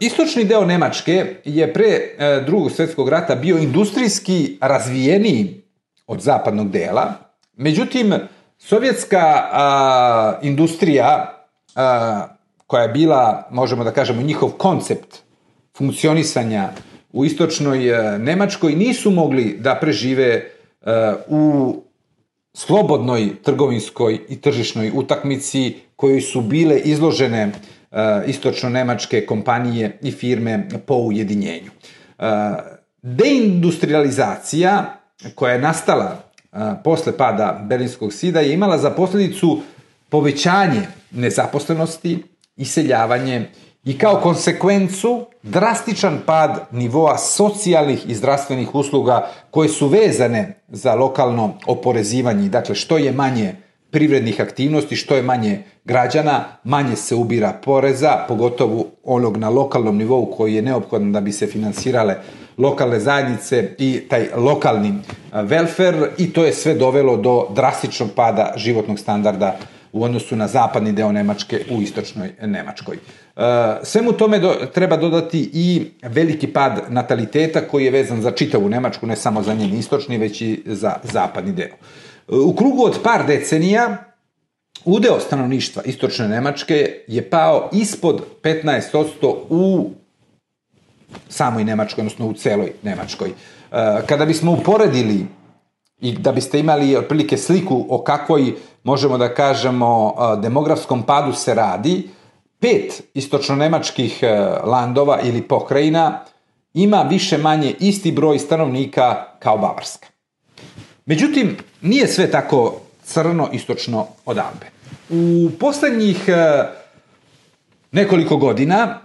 [0.00, 1.86] Istočni deo Nemačke je pre
[2.46, 5.62] drugog svetskog rata bio industrijski razvijeniji
[6.06, 7.12] od zapadnog dela,
[7.56, 8.14] međutim,
[8.58, 11.32] sovjetska uh, industrija
[11.74, 11.82] uh,
[12.66, 15.16] koja je bila, možemo da kažemo, njihov koncept
[15.76, 16.68] funkcionisanja
[17.16, 20.44] u istočnoj uh, Nemačkoj, nisu mogli da prežive
[20.80, 20.90] uh,
[21.28, 21.74] u
[22.54, 30.94] slobodnoj trgovinskoj i tržišnoj utakmici koji su bile izložene uh, istočno-nemačke kompanije i firme po
[30.94, 31.70] ujedinjenju.
[33.02, 35.00] Deindustrializacija
[35.34, 36.22] koja je nastala
[36.84, 39.60] posle pada Berlinskog sida je imala za posledicu
[40.08, 42.22] povećanje nezaposlenosti,
[42.56, 43.48] iseljavanje
[43.86, 51.54] i kao konsekvencu drastičan pad nivoa socijalnih i zdravstvenih usluga koje su vezane za lokalno
[51.66, 52.48] oporezivanje.
[52.48, 53.54] Dakle, što je manje
[53.90, 60.26] privrednih aktivnosti, što je manje građana, manje se ubira poreza, pogotovo onog na lokalnom nivou
[60.36, 62.16] koji je neophodan da bi se finansirale
[62.58, 64.94] lokalne zajednice i taj lokalni
[65.32, 69.56] welfare i to je sve dovelo do drastičnog pada životnog standarda
[69.92, 72.98] u odnosu na zapadni deo Nemačke u istočnoj Nemačkoj.
[73.82, 79.06] Svemu tome do, treba dodati i veliki pad nataliteta koji je vezan za čitavu Nemačku,
[79.06, 81.74] ne samo za njen istočni, već i za zapadni deo.
[82.28, 83.96] U krugu od par decenija
[84.84, 89.90] udeo stanovništva istočne Nemačke je pao ispod 15% u
[91.28, 93.30] samoj Nemačkoj, odnosno u celoj Nemačkoj.
[94.06, 95.26] Kada bismo uporedili
[96.00, 102.08] i da biste imali otprilike sliku o kakvoj, možemo da kažemo, demografskom padu se radi,
[102.60, 104.20] pet istočno-nemačkih
[104.64, 106.24] landova ili pokrajina
[106.74, 110.06] ima više manje isti broj stanovnika kao Bavarska.
[111.06, 114.66] Međutim, nije sve tako crno istočno od Albe.
[115.10, 116.24] U poslednjih
[117.92, 119.00] nekoliko godina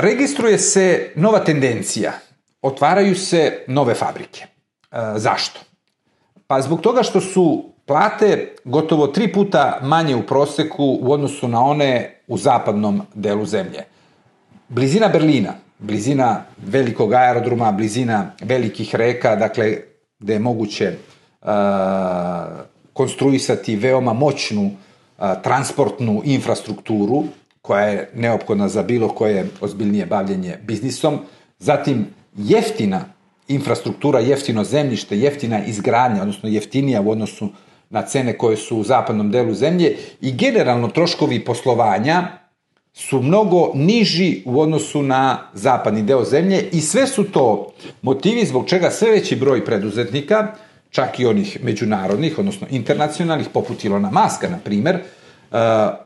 [0.00, 2.12] registruje se nova tendencija.
[2.62, 4.46] Otvaraju se nove fabrike.
[5.16, 5.60] Zašto?
[6.46, 11.64] Pa zbog toga što su plate gotovo tri puta manje u proseku u odnosu na
[11.64, 13.84] one u zapadnom delu zemlje.
[14.68, 19.76] Blizina Berlina, blizina velikog aerodroma, blizina velikih reka, dakle,
[20.18, 20.92] gde je moguće
[21.42, 21.48] uh,
[22.92, 27.24] konstruisati veoma moćnu uh, transportnu infrastrukturu,
[27.62, 31.18] koja je neophodna za bilo koje ozbiljnije bavljenje biznisom,
[31.58, 33.04] zatim jeftina
[33.48, 37.48] infrastruktura, jeftino zemljište, jeftina izgradnja, odnosno jeftinija u odnosu
[37.90, 42.28] na cene koje su u zapadnom delu zemlje i generalno troškovi poslovanja
[42.94, 47.72] su mnogo niži u odnosu na zapadni deo zemlje i sve su to
[48.02, 50.46] motivi zbog čega sve veći broj preduzetnika,
[50.90, 54.98] čak i onih međunarodnih, odnosno internacionalnih, poput Ilona Maska, na primer,
[55.50, 55.56] Uh,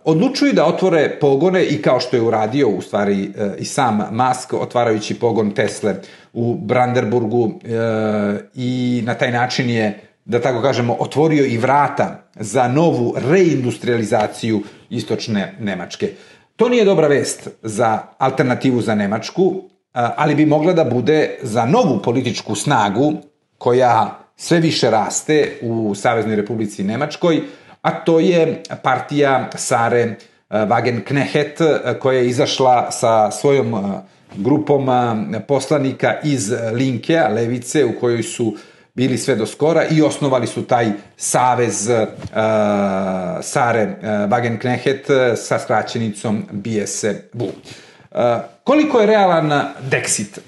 [0.04, 4.52] odlučuju da otvore pogone i kao što je uradio u stvari uh, i sam Musk
[4.52, 5.94] otvarajući pogon Tesle
[6.32, 7.52] u Brandenburgu uh,
[8.54, 15.56] i na taj način je da tako kažemo otvorio i vrata za novu reindustrializaciju istočne
[15.60, 16.10] Nemačke.
[16.56, 22.02] To nije dobra vest za alternativu za Nemačku, ali bi mogla da bude za novu
[22.02, 23.12] političku snagu
[23.58, 27.40] koja sve više raste u Saveznoj Republici Nemačkoj,
[27.82, 30.14] a to je partija Sare
[30.50, 33.94] Wagenknecht koja je izašla sa svojom
[34.36, 34.88] grupom
[35.48, 38.56] poslanika iz Linke, levice, u kojoj su
[38.94, 42.06] bili sve do skora i osnovali su taj savez uh,
[43.42, 47.44] Sare uh, Wagenknecht sa skraćenicom BSW.
[47.44, 48.20] Uh,
[48.64, 49.50] koliko je realan
[49.90, 50.38] Dexit?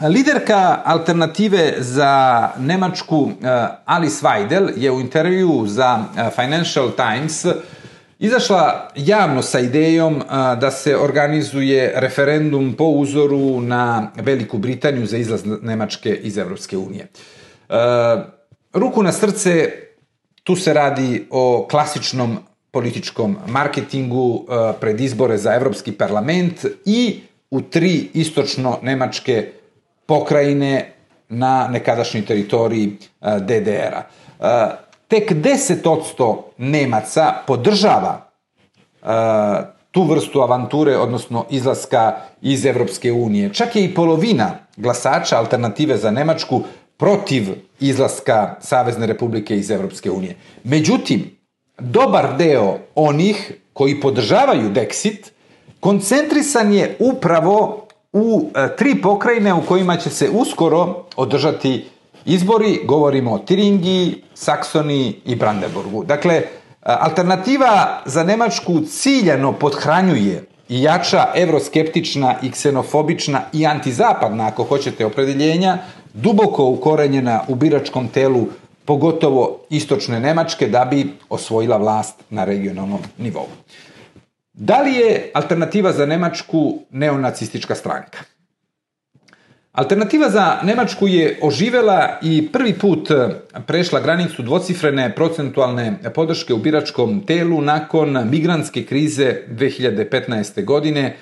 [0.00, 7.46] Liderka alternative za Nemačku eh, Alice Weidel je u intervju za eh, Financial Times
[8.18, 10.24] izašla javno sa idejom eh,
[10.60, 17.06] da se organizuje referendum po uzoru na Veliku Britaniju za izlaz Nemačke iz Evropske unije.
[18.72, 19.70] Ruku na srce,
[20.42, 22.38] tu se radi o klasičnom
[22.70, 29.46] političkom marketingu e, pred izbore za Evropski parlament i u tri istočno-nemačke
[30.06, 30.92] pokrajine
[31.28, 34.02] na nekadašnjoj teritoriji e, DDR-a.
[35.08, 38.26] Tek 10% Nemaca podržava
[39.90, 43.54] tu vrstu avanture, odnosno izlaska iz Evropske unije.
[43.54, 46.62] Čak je i polovina glasača alternative za Nemačku
[46.96, 47.48] protiv
[47.80, 50.36] izlaska Savezne republike iz Evropske unije.
[50.64, 51.36] Međutim,
[51.78, 55.30] dobar deo onih koji podržavaju Dexit
[55.80, 61.84] koncentrisan je upravo u e, tri pokrajine u kojima će se uskoro održati
[62.24, 66.04] izbori, govorimo o Tiringiji, Saksoniji i Brandenburgu.
[66.04, 66.44] Dakle, e,
[66.82, 75.78] alternativa za Nemačku ciljano podhranjuje i jača evroskeptična i ksenofobična i antizapadna, ako hoćete, opredeljenja,
[76.16, 78.46] duboko ukorenjena u biračkom telu
[78.84, 83.46] pogotovo istočne Nemačke, da bi osvojila vlast na regionalnom nivou.
[84.52, 88.18] Da li je alternativa za Nemačku neonacistička stranka?
[89.72, 93.10] Alternativa za Nemačku je oživela i prvi put
[93.66, 100.64] prešla granicu dvocifrene procentualne podrške u biračkom telu nakon migrantske krize 2015.
[100.64, 101.16] godine,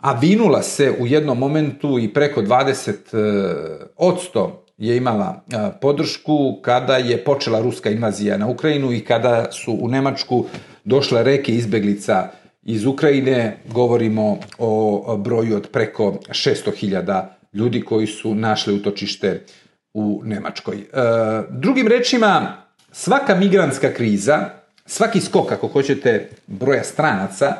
[0.00, 5.44] a vinula se u jednom momentu i preko 20 odsto je imala
[5.80, 10.44] podršku kada je počela ruska invazija na Ukrajinu i kada su u Nemačku
[10.84, 12.28] došle reke izbeglica
[12.62, 19.44] iz Ukrajine, govorimo o broju od preko 600.000 ljudi koji su našli utočište
[19.94, 20.76] u Nemačkoj.
[20.76, 20.86] E,
[21.50, 24.50] drugim rečima, svaka migrantska kriza,
[24.86, 27.54] svaki skok, ako hoćete, broja stranaca,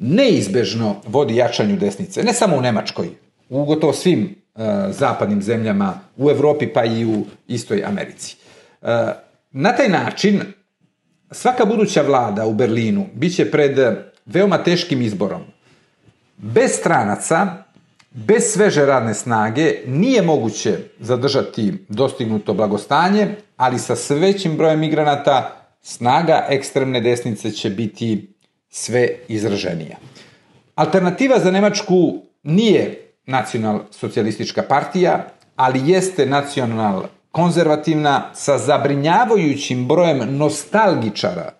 [0.00, 2.22] neizbežno vodi jačanju desnice.
[2.22, 3.08] Ne samo u Nemačkoj,
[3.48, 8.36] u gotovo svim E, zapadnim zemljama u Evropi pa i u istoj Americi.
[8.82, 8.86] E,
[9.50, 10.40] na taj način
[11.30, 13.78] svaka buduća vlada u Berlinu biće pred
[14.26, 15.42] veoma teškim izborom.
[16.36, 17.64] Bez stranaca,
[18.10, 25.56] bez sveže radne snage nije moguće zadržati dostignuto blagostanje, ali sa sve većim brojem migranata
[25.82, 28.34] snaga ekstremne desnice će biti
[28.70, 29.96] sve izraženija.
[30.74, 41.52] Alternativa za Nemačku nije nacional-socijalistička partija, ali jeste nacional konzervativna sa zabrinjavajućim brojem nostalgičara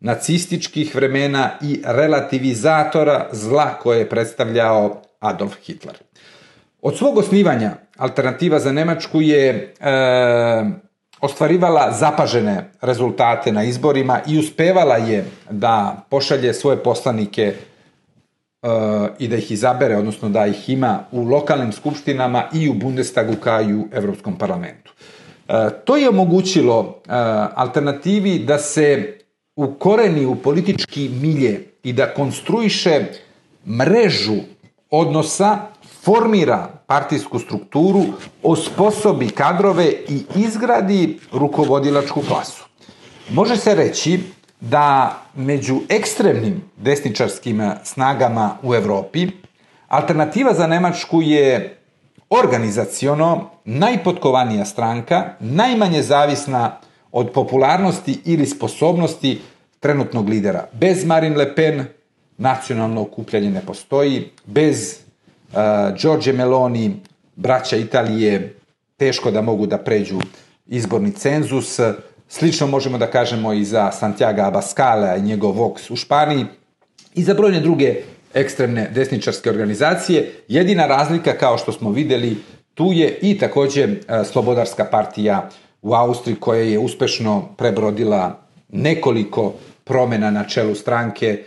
[0.00, 5.94] nacističkih vremena i relativizatora zla koje je predstavljao Adolf Hitler.
[6.82, 9.92] Od svog osnivanja Alternativa za Nemačku je e,
[11.20, 17.54] ostvarivala zapažene rezultate na izborima i uspevala je da pošalje svoje poslanike
[19.18, 23.62] i da ih izabere, odnosno da ih ima u lokalnim skupštinama i u Bundestagu kao
[23.62, 24.92] i u Evropskom parlamentu.
[25.48, 27.12] E, to je omogućilo e,
[27.54, 29.18] alternativi da se
[29.56, 33.04] ukoreni u politički milje i da konstruiše
[33.66, 34.36] mrežu
[34.90, 35.58] odnosa,
[36.06, 38.04] formira partijsku strukturu,
[38.42, 42.64] osposobi kadrove i izgradi rukovodilačku klasu.
[43.30, 44.20] Može se reći
[44.60, 49.28] da među ekstremnim desničarskim snagama u Evropi
[49.88, 51.78] alternativa za Nemačku je
[52.30, 56.76] organizaciono najpotkovanija stranka, najmanje zavisna
[57.12, 59.40] od popularnosti ili sposobnosti
[59.80, 60.68] trenutnog lidera.
[60.72, 61.84] Bez Marine Le Pen
[62.38, 65.05] nacionalno okupljanje ne postoji, bez
[65.52, 65.58] uh,
[65.96, 66.96] Giorgio Meloni,
[67.36, 68.54] braća Italije,
[68.96, 70.18] teško da mogu da pređu
[70.66, 71.80] izborni cenzus,
[72.28, 76.46] Slično možemo da kažemo i za Santiago Abascala i njegov Vox u Španiji
[77.14, 77.94] i za brojne druge
[78.34, 80.32] ekstremne desničarske organizacije.
[80.48, 82.36] Jedina razlika, kao što smo videli,
[82.74, 85.50] tu je i takođe e, Slobodarska partija
[85.82, 88.38] u Austriji koja je uspešno prebrodila
[88.68, 89.52] nekoliko
[89.84, 91.42] promena na čelu stranke e,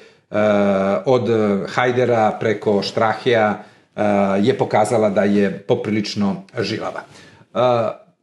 [1.06, 1.30] od
[1.68, 3.69] Hajdera preko Štrahija e,
[4.42, 7.04] je pokazala da je poprilično žilava.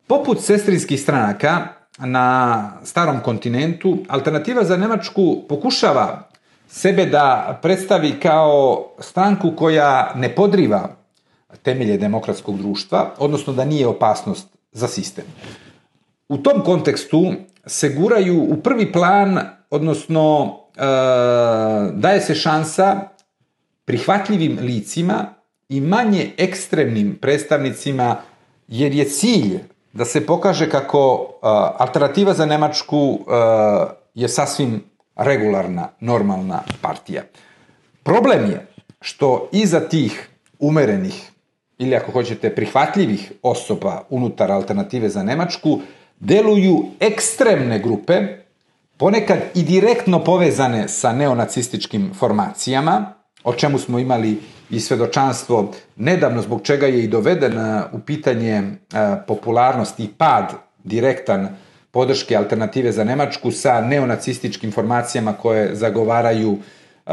[0.07, 6.29] Poput sestrinskih stranaka, na starom kontinentu, alternativa za Nemačku pokušava
[6.69, 10.89] sebe da predstavi kao stranku koja ne podriva
[11.63, 15.25] temelje demokratskog društva, odnosno da nije opasnost za sistem.
[16.29, 17.33] U tom kontekstu
[17.67, 20.81] se guraju u prvi plan, odnosno e,
[21.93, 23.01] daje se šansa
[23.85, 25.36] prihvatljivim licima
[25.69, 28.17] i manje ekstremnim predstavnicima,
[28.69, 29.59] jer je cilj
[29.93, 31.29] da se pokaže kako uh,
[31.79, 33.27] alternativa za Nemačku uh,
[34.15, 34.85] je sasvim
[35.17, 37.23] regularna, normalna partija.
[38.03, 38.67] Problem je
[39.01, 41.31] što iza tih umerenih
[41.79, 45.81] ili ako hoćete prihvatljivih osoba unutar alternative za Nemačku
[46.21, 48.27] deluju ekstremne grupe,
[48.97, 53.13] ponekad i direktno povezane sa neonacističkim formacijama,
[53.45, 54.39] o čemu smo imali
[54.71, 57.59] i svedočanstvo nedavno, zbog čega je i doveden
[57.93, 58.63] u pitanje
[59.27, 60.53] popularnosti i pad
[60.85, 61.49] direktan
[61.91, 67.13] podrške alternative za Nemačku sa neonacističkim formacijama koje zagovaraju uh,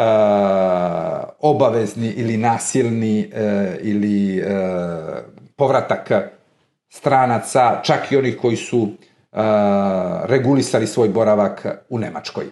[1.39, 3.39] obavezni ili nasilni uh,
[3.81, 4.47] ili uh,
[5.55, 6.11] povratak
[6.89, 9.39] stranaca, čak i onih koji su uh,
[10.25, 12.45] regulisali svoj boravak u Nemačkoj.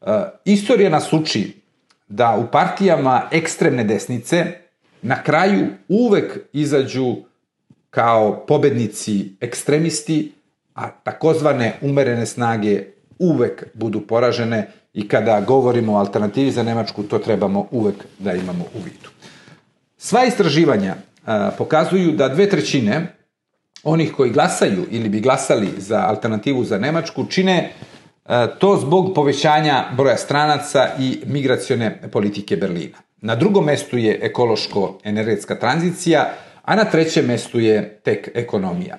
[0.00, 0.08] Uh,
[0.44, 1.65] istorija nas uči
[2.08, 4.46] da u partijama ekstremne desnice
[5.02, 7.16] na kraju uvek izađu
[7.90, 10.32] kao pobednici ekstremisti
[10.74, 12.84] a takozvane umerene snage
[13.18, 18.64] uvek budu poražene i kada govorimo o alternativi za Nemačku, to trebamo uvek da imamo
[18.74, 19.08] u vidu.
[19.98, 20.94] Sva istraživanja
[21.26, 23.06] a, pokazuju da dve trećine
[23.84, 27.72] onih koji glasaju ili bi glasali za alternativu za Nemačku čine
[28.58, 32.98] to zbog povećanja broja stranaca i migracione politike Berlina.
[33.20, 36.30] Na drugom mestu je ekološko-energetska tranzicija,
[36.62, 38.98] a na trećem mestu je tek ekonomija.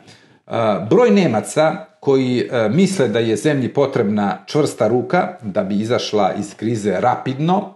[0.90, 7.00] Broj Nemaca koji misle da je zemlji potrebna čvrsta ruka da bi izašla iz krize
[7.00, 7.74] rapidno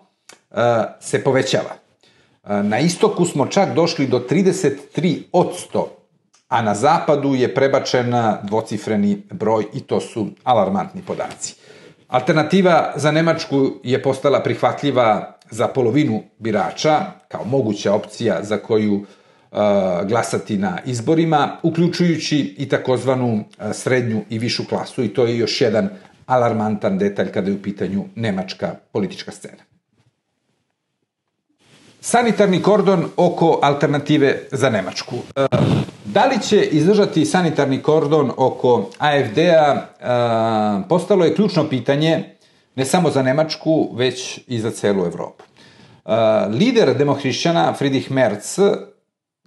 [1.00, 1.76] se povećava.
[2.64, 5.22] Na istoku smo čak došli do 33
[6.52, 11.56] a na zapadu je prebačen dvocifreni broj i to su alarmantni podaci.
[12.08, 19.08] Alternativa za Nemačku je postala prihvatljiva za polovinu birača, kao moguća opcija za koju uh,
[20.08, 23.44] glasati na izborima, uključujući i takozvanu
[23.74, 25.90] srednju i višu klasu i to je još jedan
[26.26, 29.71] alarmantan detalj kada je u pitanju nemačka politička scena.
[32.04, 35.16] Sanitarni kordon oko alternative za Nemačku.
[36.06, 39.88] Da li će izdržati sanitarni kordon oko AFD-a
[40.90, 42.36] postalo je ključno pitanje
[42.76, 45.44] ne samo za Nemačku, već i za celu Evropu.
[46.50, 48.60] Lider demohrišćana Friedrich Merz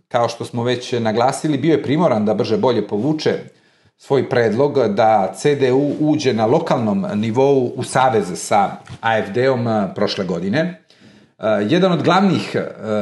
[0.08, 3.38] kao što smo već naglasili, bio je primoran da brže bolje povuče
[3.96, 10.83] svoj predlog da CDU uđe na lokalnom nivou u savez sa AFD-om prošle godine.
[11.68, 12.56] Jedan od glavnih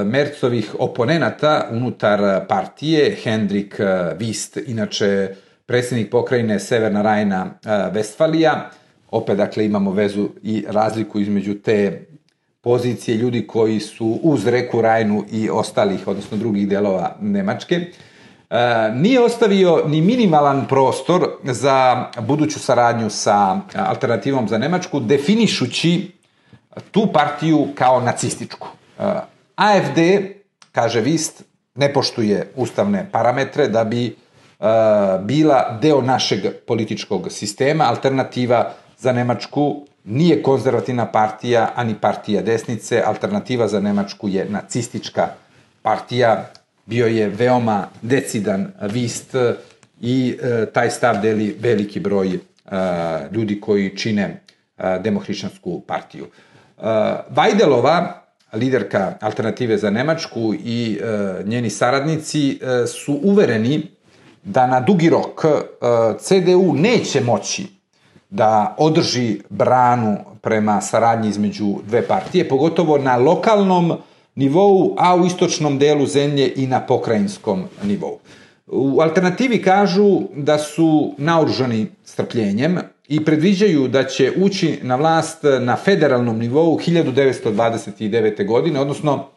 [0.05, 3.81] Mercovih oponenata unutar partije, Hendrik
[4.19, 5.35] Wist, inače
[5.67, 7.51] predsednik pokrajine Severna Rajna
[7.93, 8.71] Vestfalija,
[9.11, 12.07] opet dakle imamo vezu i razliku između te
[12.61, 17.81] pozicije ljudi koji su uz reku Rajnu i ostalih, odnosno drugih delova Nemačke,
[18.95, 26.22] nije ostavio ni minimalan prostor za buduću saradnju sa alternativom za Nemačku, definišući
[26.91, 28.69] tu partiju kao nacističku.
[29.57, 29.99] AFD,
[30.73, 31.43] kaže Vist,
[31.75, 34.17] ne poštuje ustavne parametre da bi
[35.21, 37.85] bila deo našeg političkog sistema.
[37.85, 45.29] Alternativa za Nemačku nije konzervativna partija, ani partija desnice, alternativa za Nemačku je nacistička
[45.83, 46.51] partija,
[46.87, 49.35] bio je veoma decidan vist
[50.01, 52.39] i e, taj stav deli veliki broj e,
[53.33, 54.23] ljudi koji čine
[54.79, 56.27] e, demohrišćansku partiju.
[56.83, 56.87] E,
[57.31, 58.23] Vajdelova,
[58.53, 63.83] liderka alternative za Nemačku i e, njeni saradnici e, su uvereni
[64.45, 65.45] da na dugi rok
[66.19, 67.67] CDU neće moći
[68.31, 73.93] da održi branu prema saradnji između dve partije, pogotovo na lokalnom
[74.35, 78.19] nivou, a u istočnom delu zemlje i na pokrajinskom nivou.
[78.67, 82.79] U alternativi kažu da su naoružani strpljenjem
[83.09, 88.47] i predviđaju da će ući na vlast na federalnom nivou 1929.
[88.47, 89.29] godine, odnosno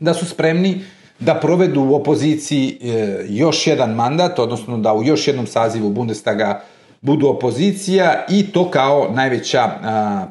[0.00, 0.80] da su spremni
[1.18, 6.62] da provedu u opoziciji e, još jedan mandat, odnosno da u još jednom sazivu Bundestaga
[7.00, 9.70] budu opozicija i to kao najveća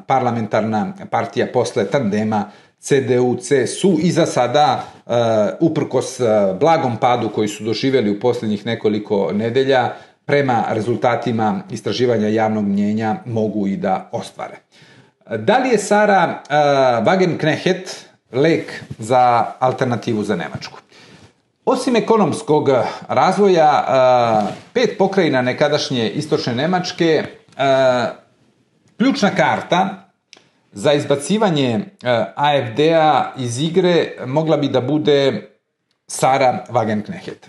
[0.06, 2.50] parlamentarna partija posle tandema
[2.82, 6.20] CDU-CSU i za sada, a, uprkos
[6.60, 9.92] blagom padu koji su doživjeli u poslednjih nekoliko nedelja,
[10.26, 14.56] prema rezultatima istraživanja javnog mnjenja mogu i da ostvare.
[15.38, 16.54] Da li je Sara uh,
[17.06, 20.78] Wagenknecht lek za alternativu za Nemačku?
[21.64, 22.68] Osim ekonomskog
[23.08, 23.84] razvoja,
[24.72, 27.24] pet pokrajina nekadašnje istočne Nemačke,
[28.96, 30.10] ključna karta
[30.72, 31.80] za izbacivanje
[32.34, 35.48] AFD-a iz igre mogla bi da bude
[36.06, 37.48] Sara Wagenknecht.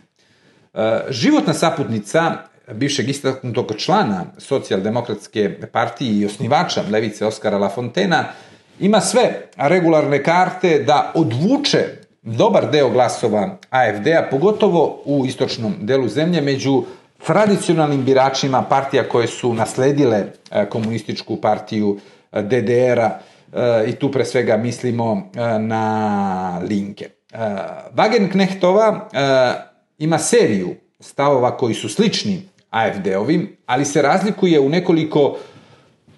[1.10, 2.32] Životna saputnica
[2.74, 8.26] bivšeg istaknutog člana socijaldemokratske partije i osnivača Levice Oskara Lafontena
[8.80, 11.86] ima sve regularne karte da odvuče
[12.22, 16.84] dobar deo glasova AFD-a, pogotovo u istočnom delu zemlje, među
[17.26, 20.26] tradicionalnim biračima partija koje su nasledile
[20.70, 22.00] komunističku partiju
[22.32, 23.20] DDR-a
[23.88, 27.10] i tu pre svega mislimo na Linke.
[27.94, 29.00] Wagenknechtova
[29.98, 35.38] ima seriju stavova koji su slični AFD-ovim, ali se razlikuje u nekoliko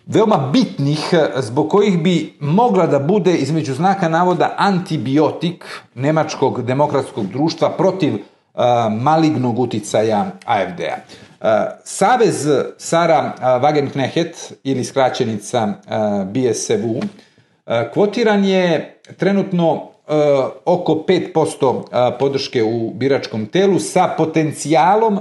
[0.05, 0.99] veoma bitnih
[1.39, 8.61] zbog kojih bi mogla da bude između znaka navoda antibiotik nemačkog demokratskog društva protiv uh,
[9.01, 10.95] malignog uticaja AFD-a.
[10.95, 11.47] Uh,
[11.83, 12.47] Savez
[12.77, 15.73] Sara Wagenknecht ili skraćenica
[16.25, 17.05] BSV
[17.93, 19.89] kvotiran je trenutno
[20.65, 21.83] oko 5% uh,
[22.19, 25.19] podrške u biračkom telu sa potencijalom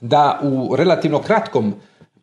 [0.00, 1.74] da u relativno kratkom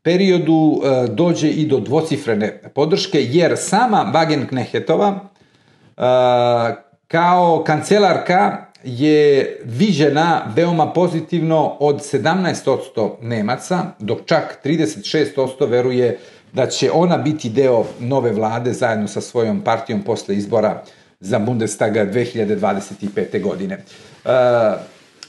[0.03, 6.75] periodu e, dođe i do dvocifrene podrške, jer sama Wagenknechtova e,
[7.07, 16.19] kao kancelarka je viđena veoma pozitivno od 17% Nemaca, dok čak 36% veruje
[16.53, 20.83] da će ona biti deo nove vlade zajedno sa svojom partijom posle izbora
[21.19, 23.41] za Bundestaga 2025.
[23.41, 23.83] godine.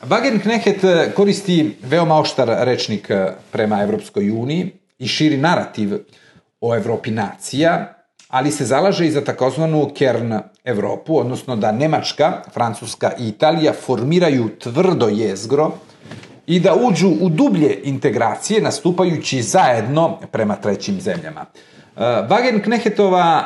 [0.05, 5.95] Wagenknecht eh, koristi veoma oštar rečnik eh, prema Evropskoj uniji i širi narativ
[6.61, 7.95] o Evropi nacija,
[8.29, 10.35] ali se zalaže i za takozvanu Kern
[10.65, 15.71] Evropu, odnosno da Nemačka, Francuska i Italija formiraju tvrdo jezgro
[16.47, 21.47] i da uđu u dublje integracije nastupajući zajedno prema trećim zemljama.
[21.97, 23.43] Eh, Wagenknechtova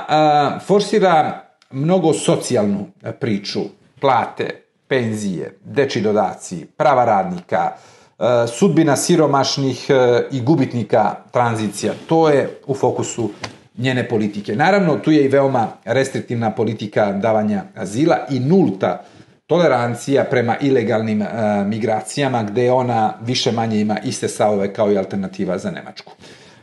[0.67, 2.87] forsira mnogo socijalnu
[3.21, 3.61] priču,
[4.01, 7.71] plate, penzije, deči dodaci, prava radnika,
[8.19, 9.95] e, sudbina siromašnih e,
[10.31, 11.93] i gubitnika tranzicija.
[12.09, 13.31] To je u fokusu
[13.79, 14.57] njene politike.
[14.57, 19.05] Naravno, tu je i veoma restriktivna politika davanja azila i nulta
[19.47, 21.29] tolerancija prema ilegalnim e,
[21.65, 26.13] migracijama, gde ona više manje ima iste savove kao i alternativa za Nemačku.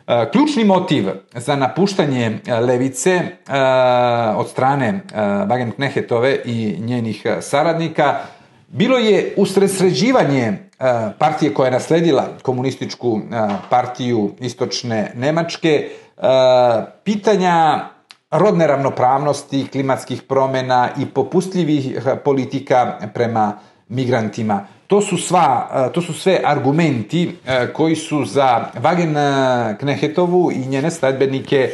[0.07, 3.31] E, ključni motiv za napuštanje e, levice e,
[4.35, 5.01] od strane
[5.47, 8.19] Wagenknechtove i njenih saradnika
[8.67, 10.53] bilo je usredsređivanje
[11.19, 13.21] partije koja je nasledila komunističku
[13.69, 15.89] partiju istočne Nemačke,
[17.03, 17.89] pitanja
[18.31, 23.53] rodne ravnopravnosti, klimatskih promena i popustljivih politika prema
[23.87, 24.67] migrantima.
[24.87, 30.67] To su, sva, e, to su sve argumenti e, koji su za Wagen Knehetovu i
[30.67, 31.71] njene sledbenike e,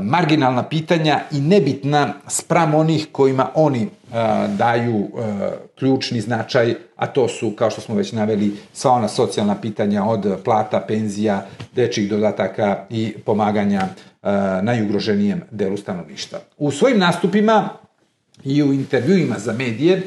[0.00, 3.88] marginalna pitanja i nebitna spram onih kojima oni
[4.48, 5.08] daju
[5.78, 10.40] ključni značaj, a to su, kao što smo već naveli, sva ona socijalna pitanja od
[10.44, 13.82] plata, penzija, dečjih dodataka i pomaganja
[14.62, 16.38] najugroženijem delu stanovništva.
[16.58, 17.68] U svojim nastupima
[18.44, 20.02] i u intervjuima za medije,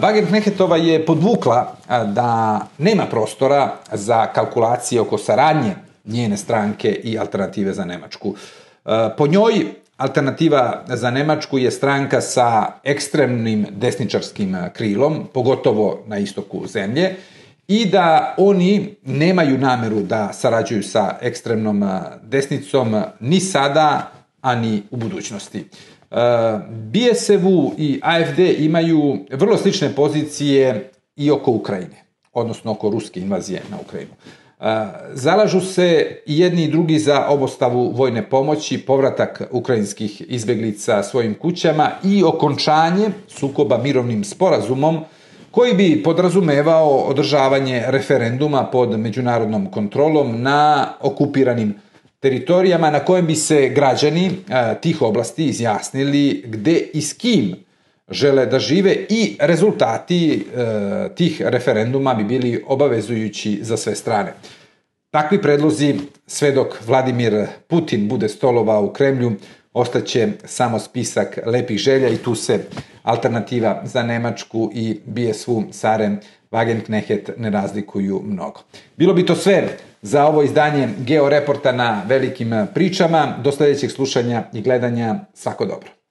[0.00, 7.84] Wagenknechtova je podvukla da nema prostora za kalkulacije oko saradnje njene stranke i alternative za
[7.84, 8.34] Nemačku.
[9.16, 9.64] Po njoj
[9.96, 17.16] alternativa za Nemačku je stranka sa ekstremnim desničarskim krilom, pogotovo na istoku zemlje,
[17.68, 21.84] i da oni nemaju nameru da sarađuju sa ekstremnom
[22.22, 24.10] desnicom ni sada,
[24.40, 25.64] ani u budućnosti.
[26.68, 27.46] BSV
[27.78, 34.12] i AFD imaju vrlo slične pozicije i oko Ukrajine, odnosno oko ruske invazije na Ukrajinu.
[35.12, 41.90] Zalažu se i jedni i drugi za obostavu vojne pomoći, povratak ukrajinskih izbeglica svojim kućama
[42.04, 45.00] i okončanje sukoba mirovnim sporazumom
[45.50, 51.74] koji bi podrazumevao održavanje referenduma pod međunarodnom kontrolom na okupiranim
[52.22, 54.30] teritorijama na kojem bi se građani
[54.80, 57.56] tih oblasti izjasnili gde i s kim
[58.10, 64.34] žele da žive i rezultati e, tih referenduma bi bili obavezujući za sve strane.
[65.10, 65.94] Takvi predlozi,
[66.26, 69.32] sve dok Vladimir Putin bude stolovao u Kremlju,
[69.72, 72.64] ostaće samo spisak lepih želja i tu se
[73.02, 76.10] alternativa za Nemačku i BSV Sare
[76.52, 78.60] Wagenknecht ne razlikuju mnogo.
[78.96, 79.68] Bilo bi to sve
[80.02, 83.34] za ovo izdanje Georeporta na velikim pričama.
[83.44, 85.24] Do sledećeg slušanja i gledanja.
[85.34, 86.01] Svako dobro.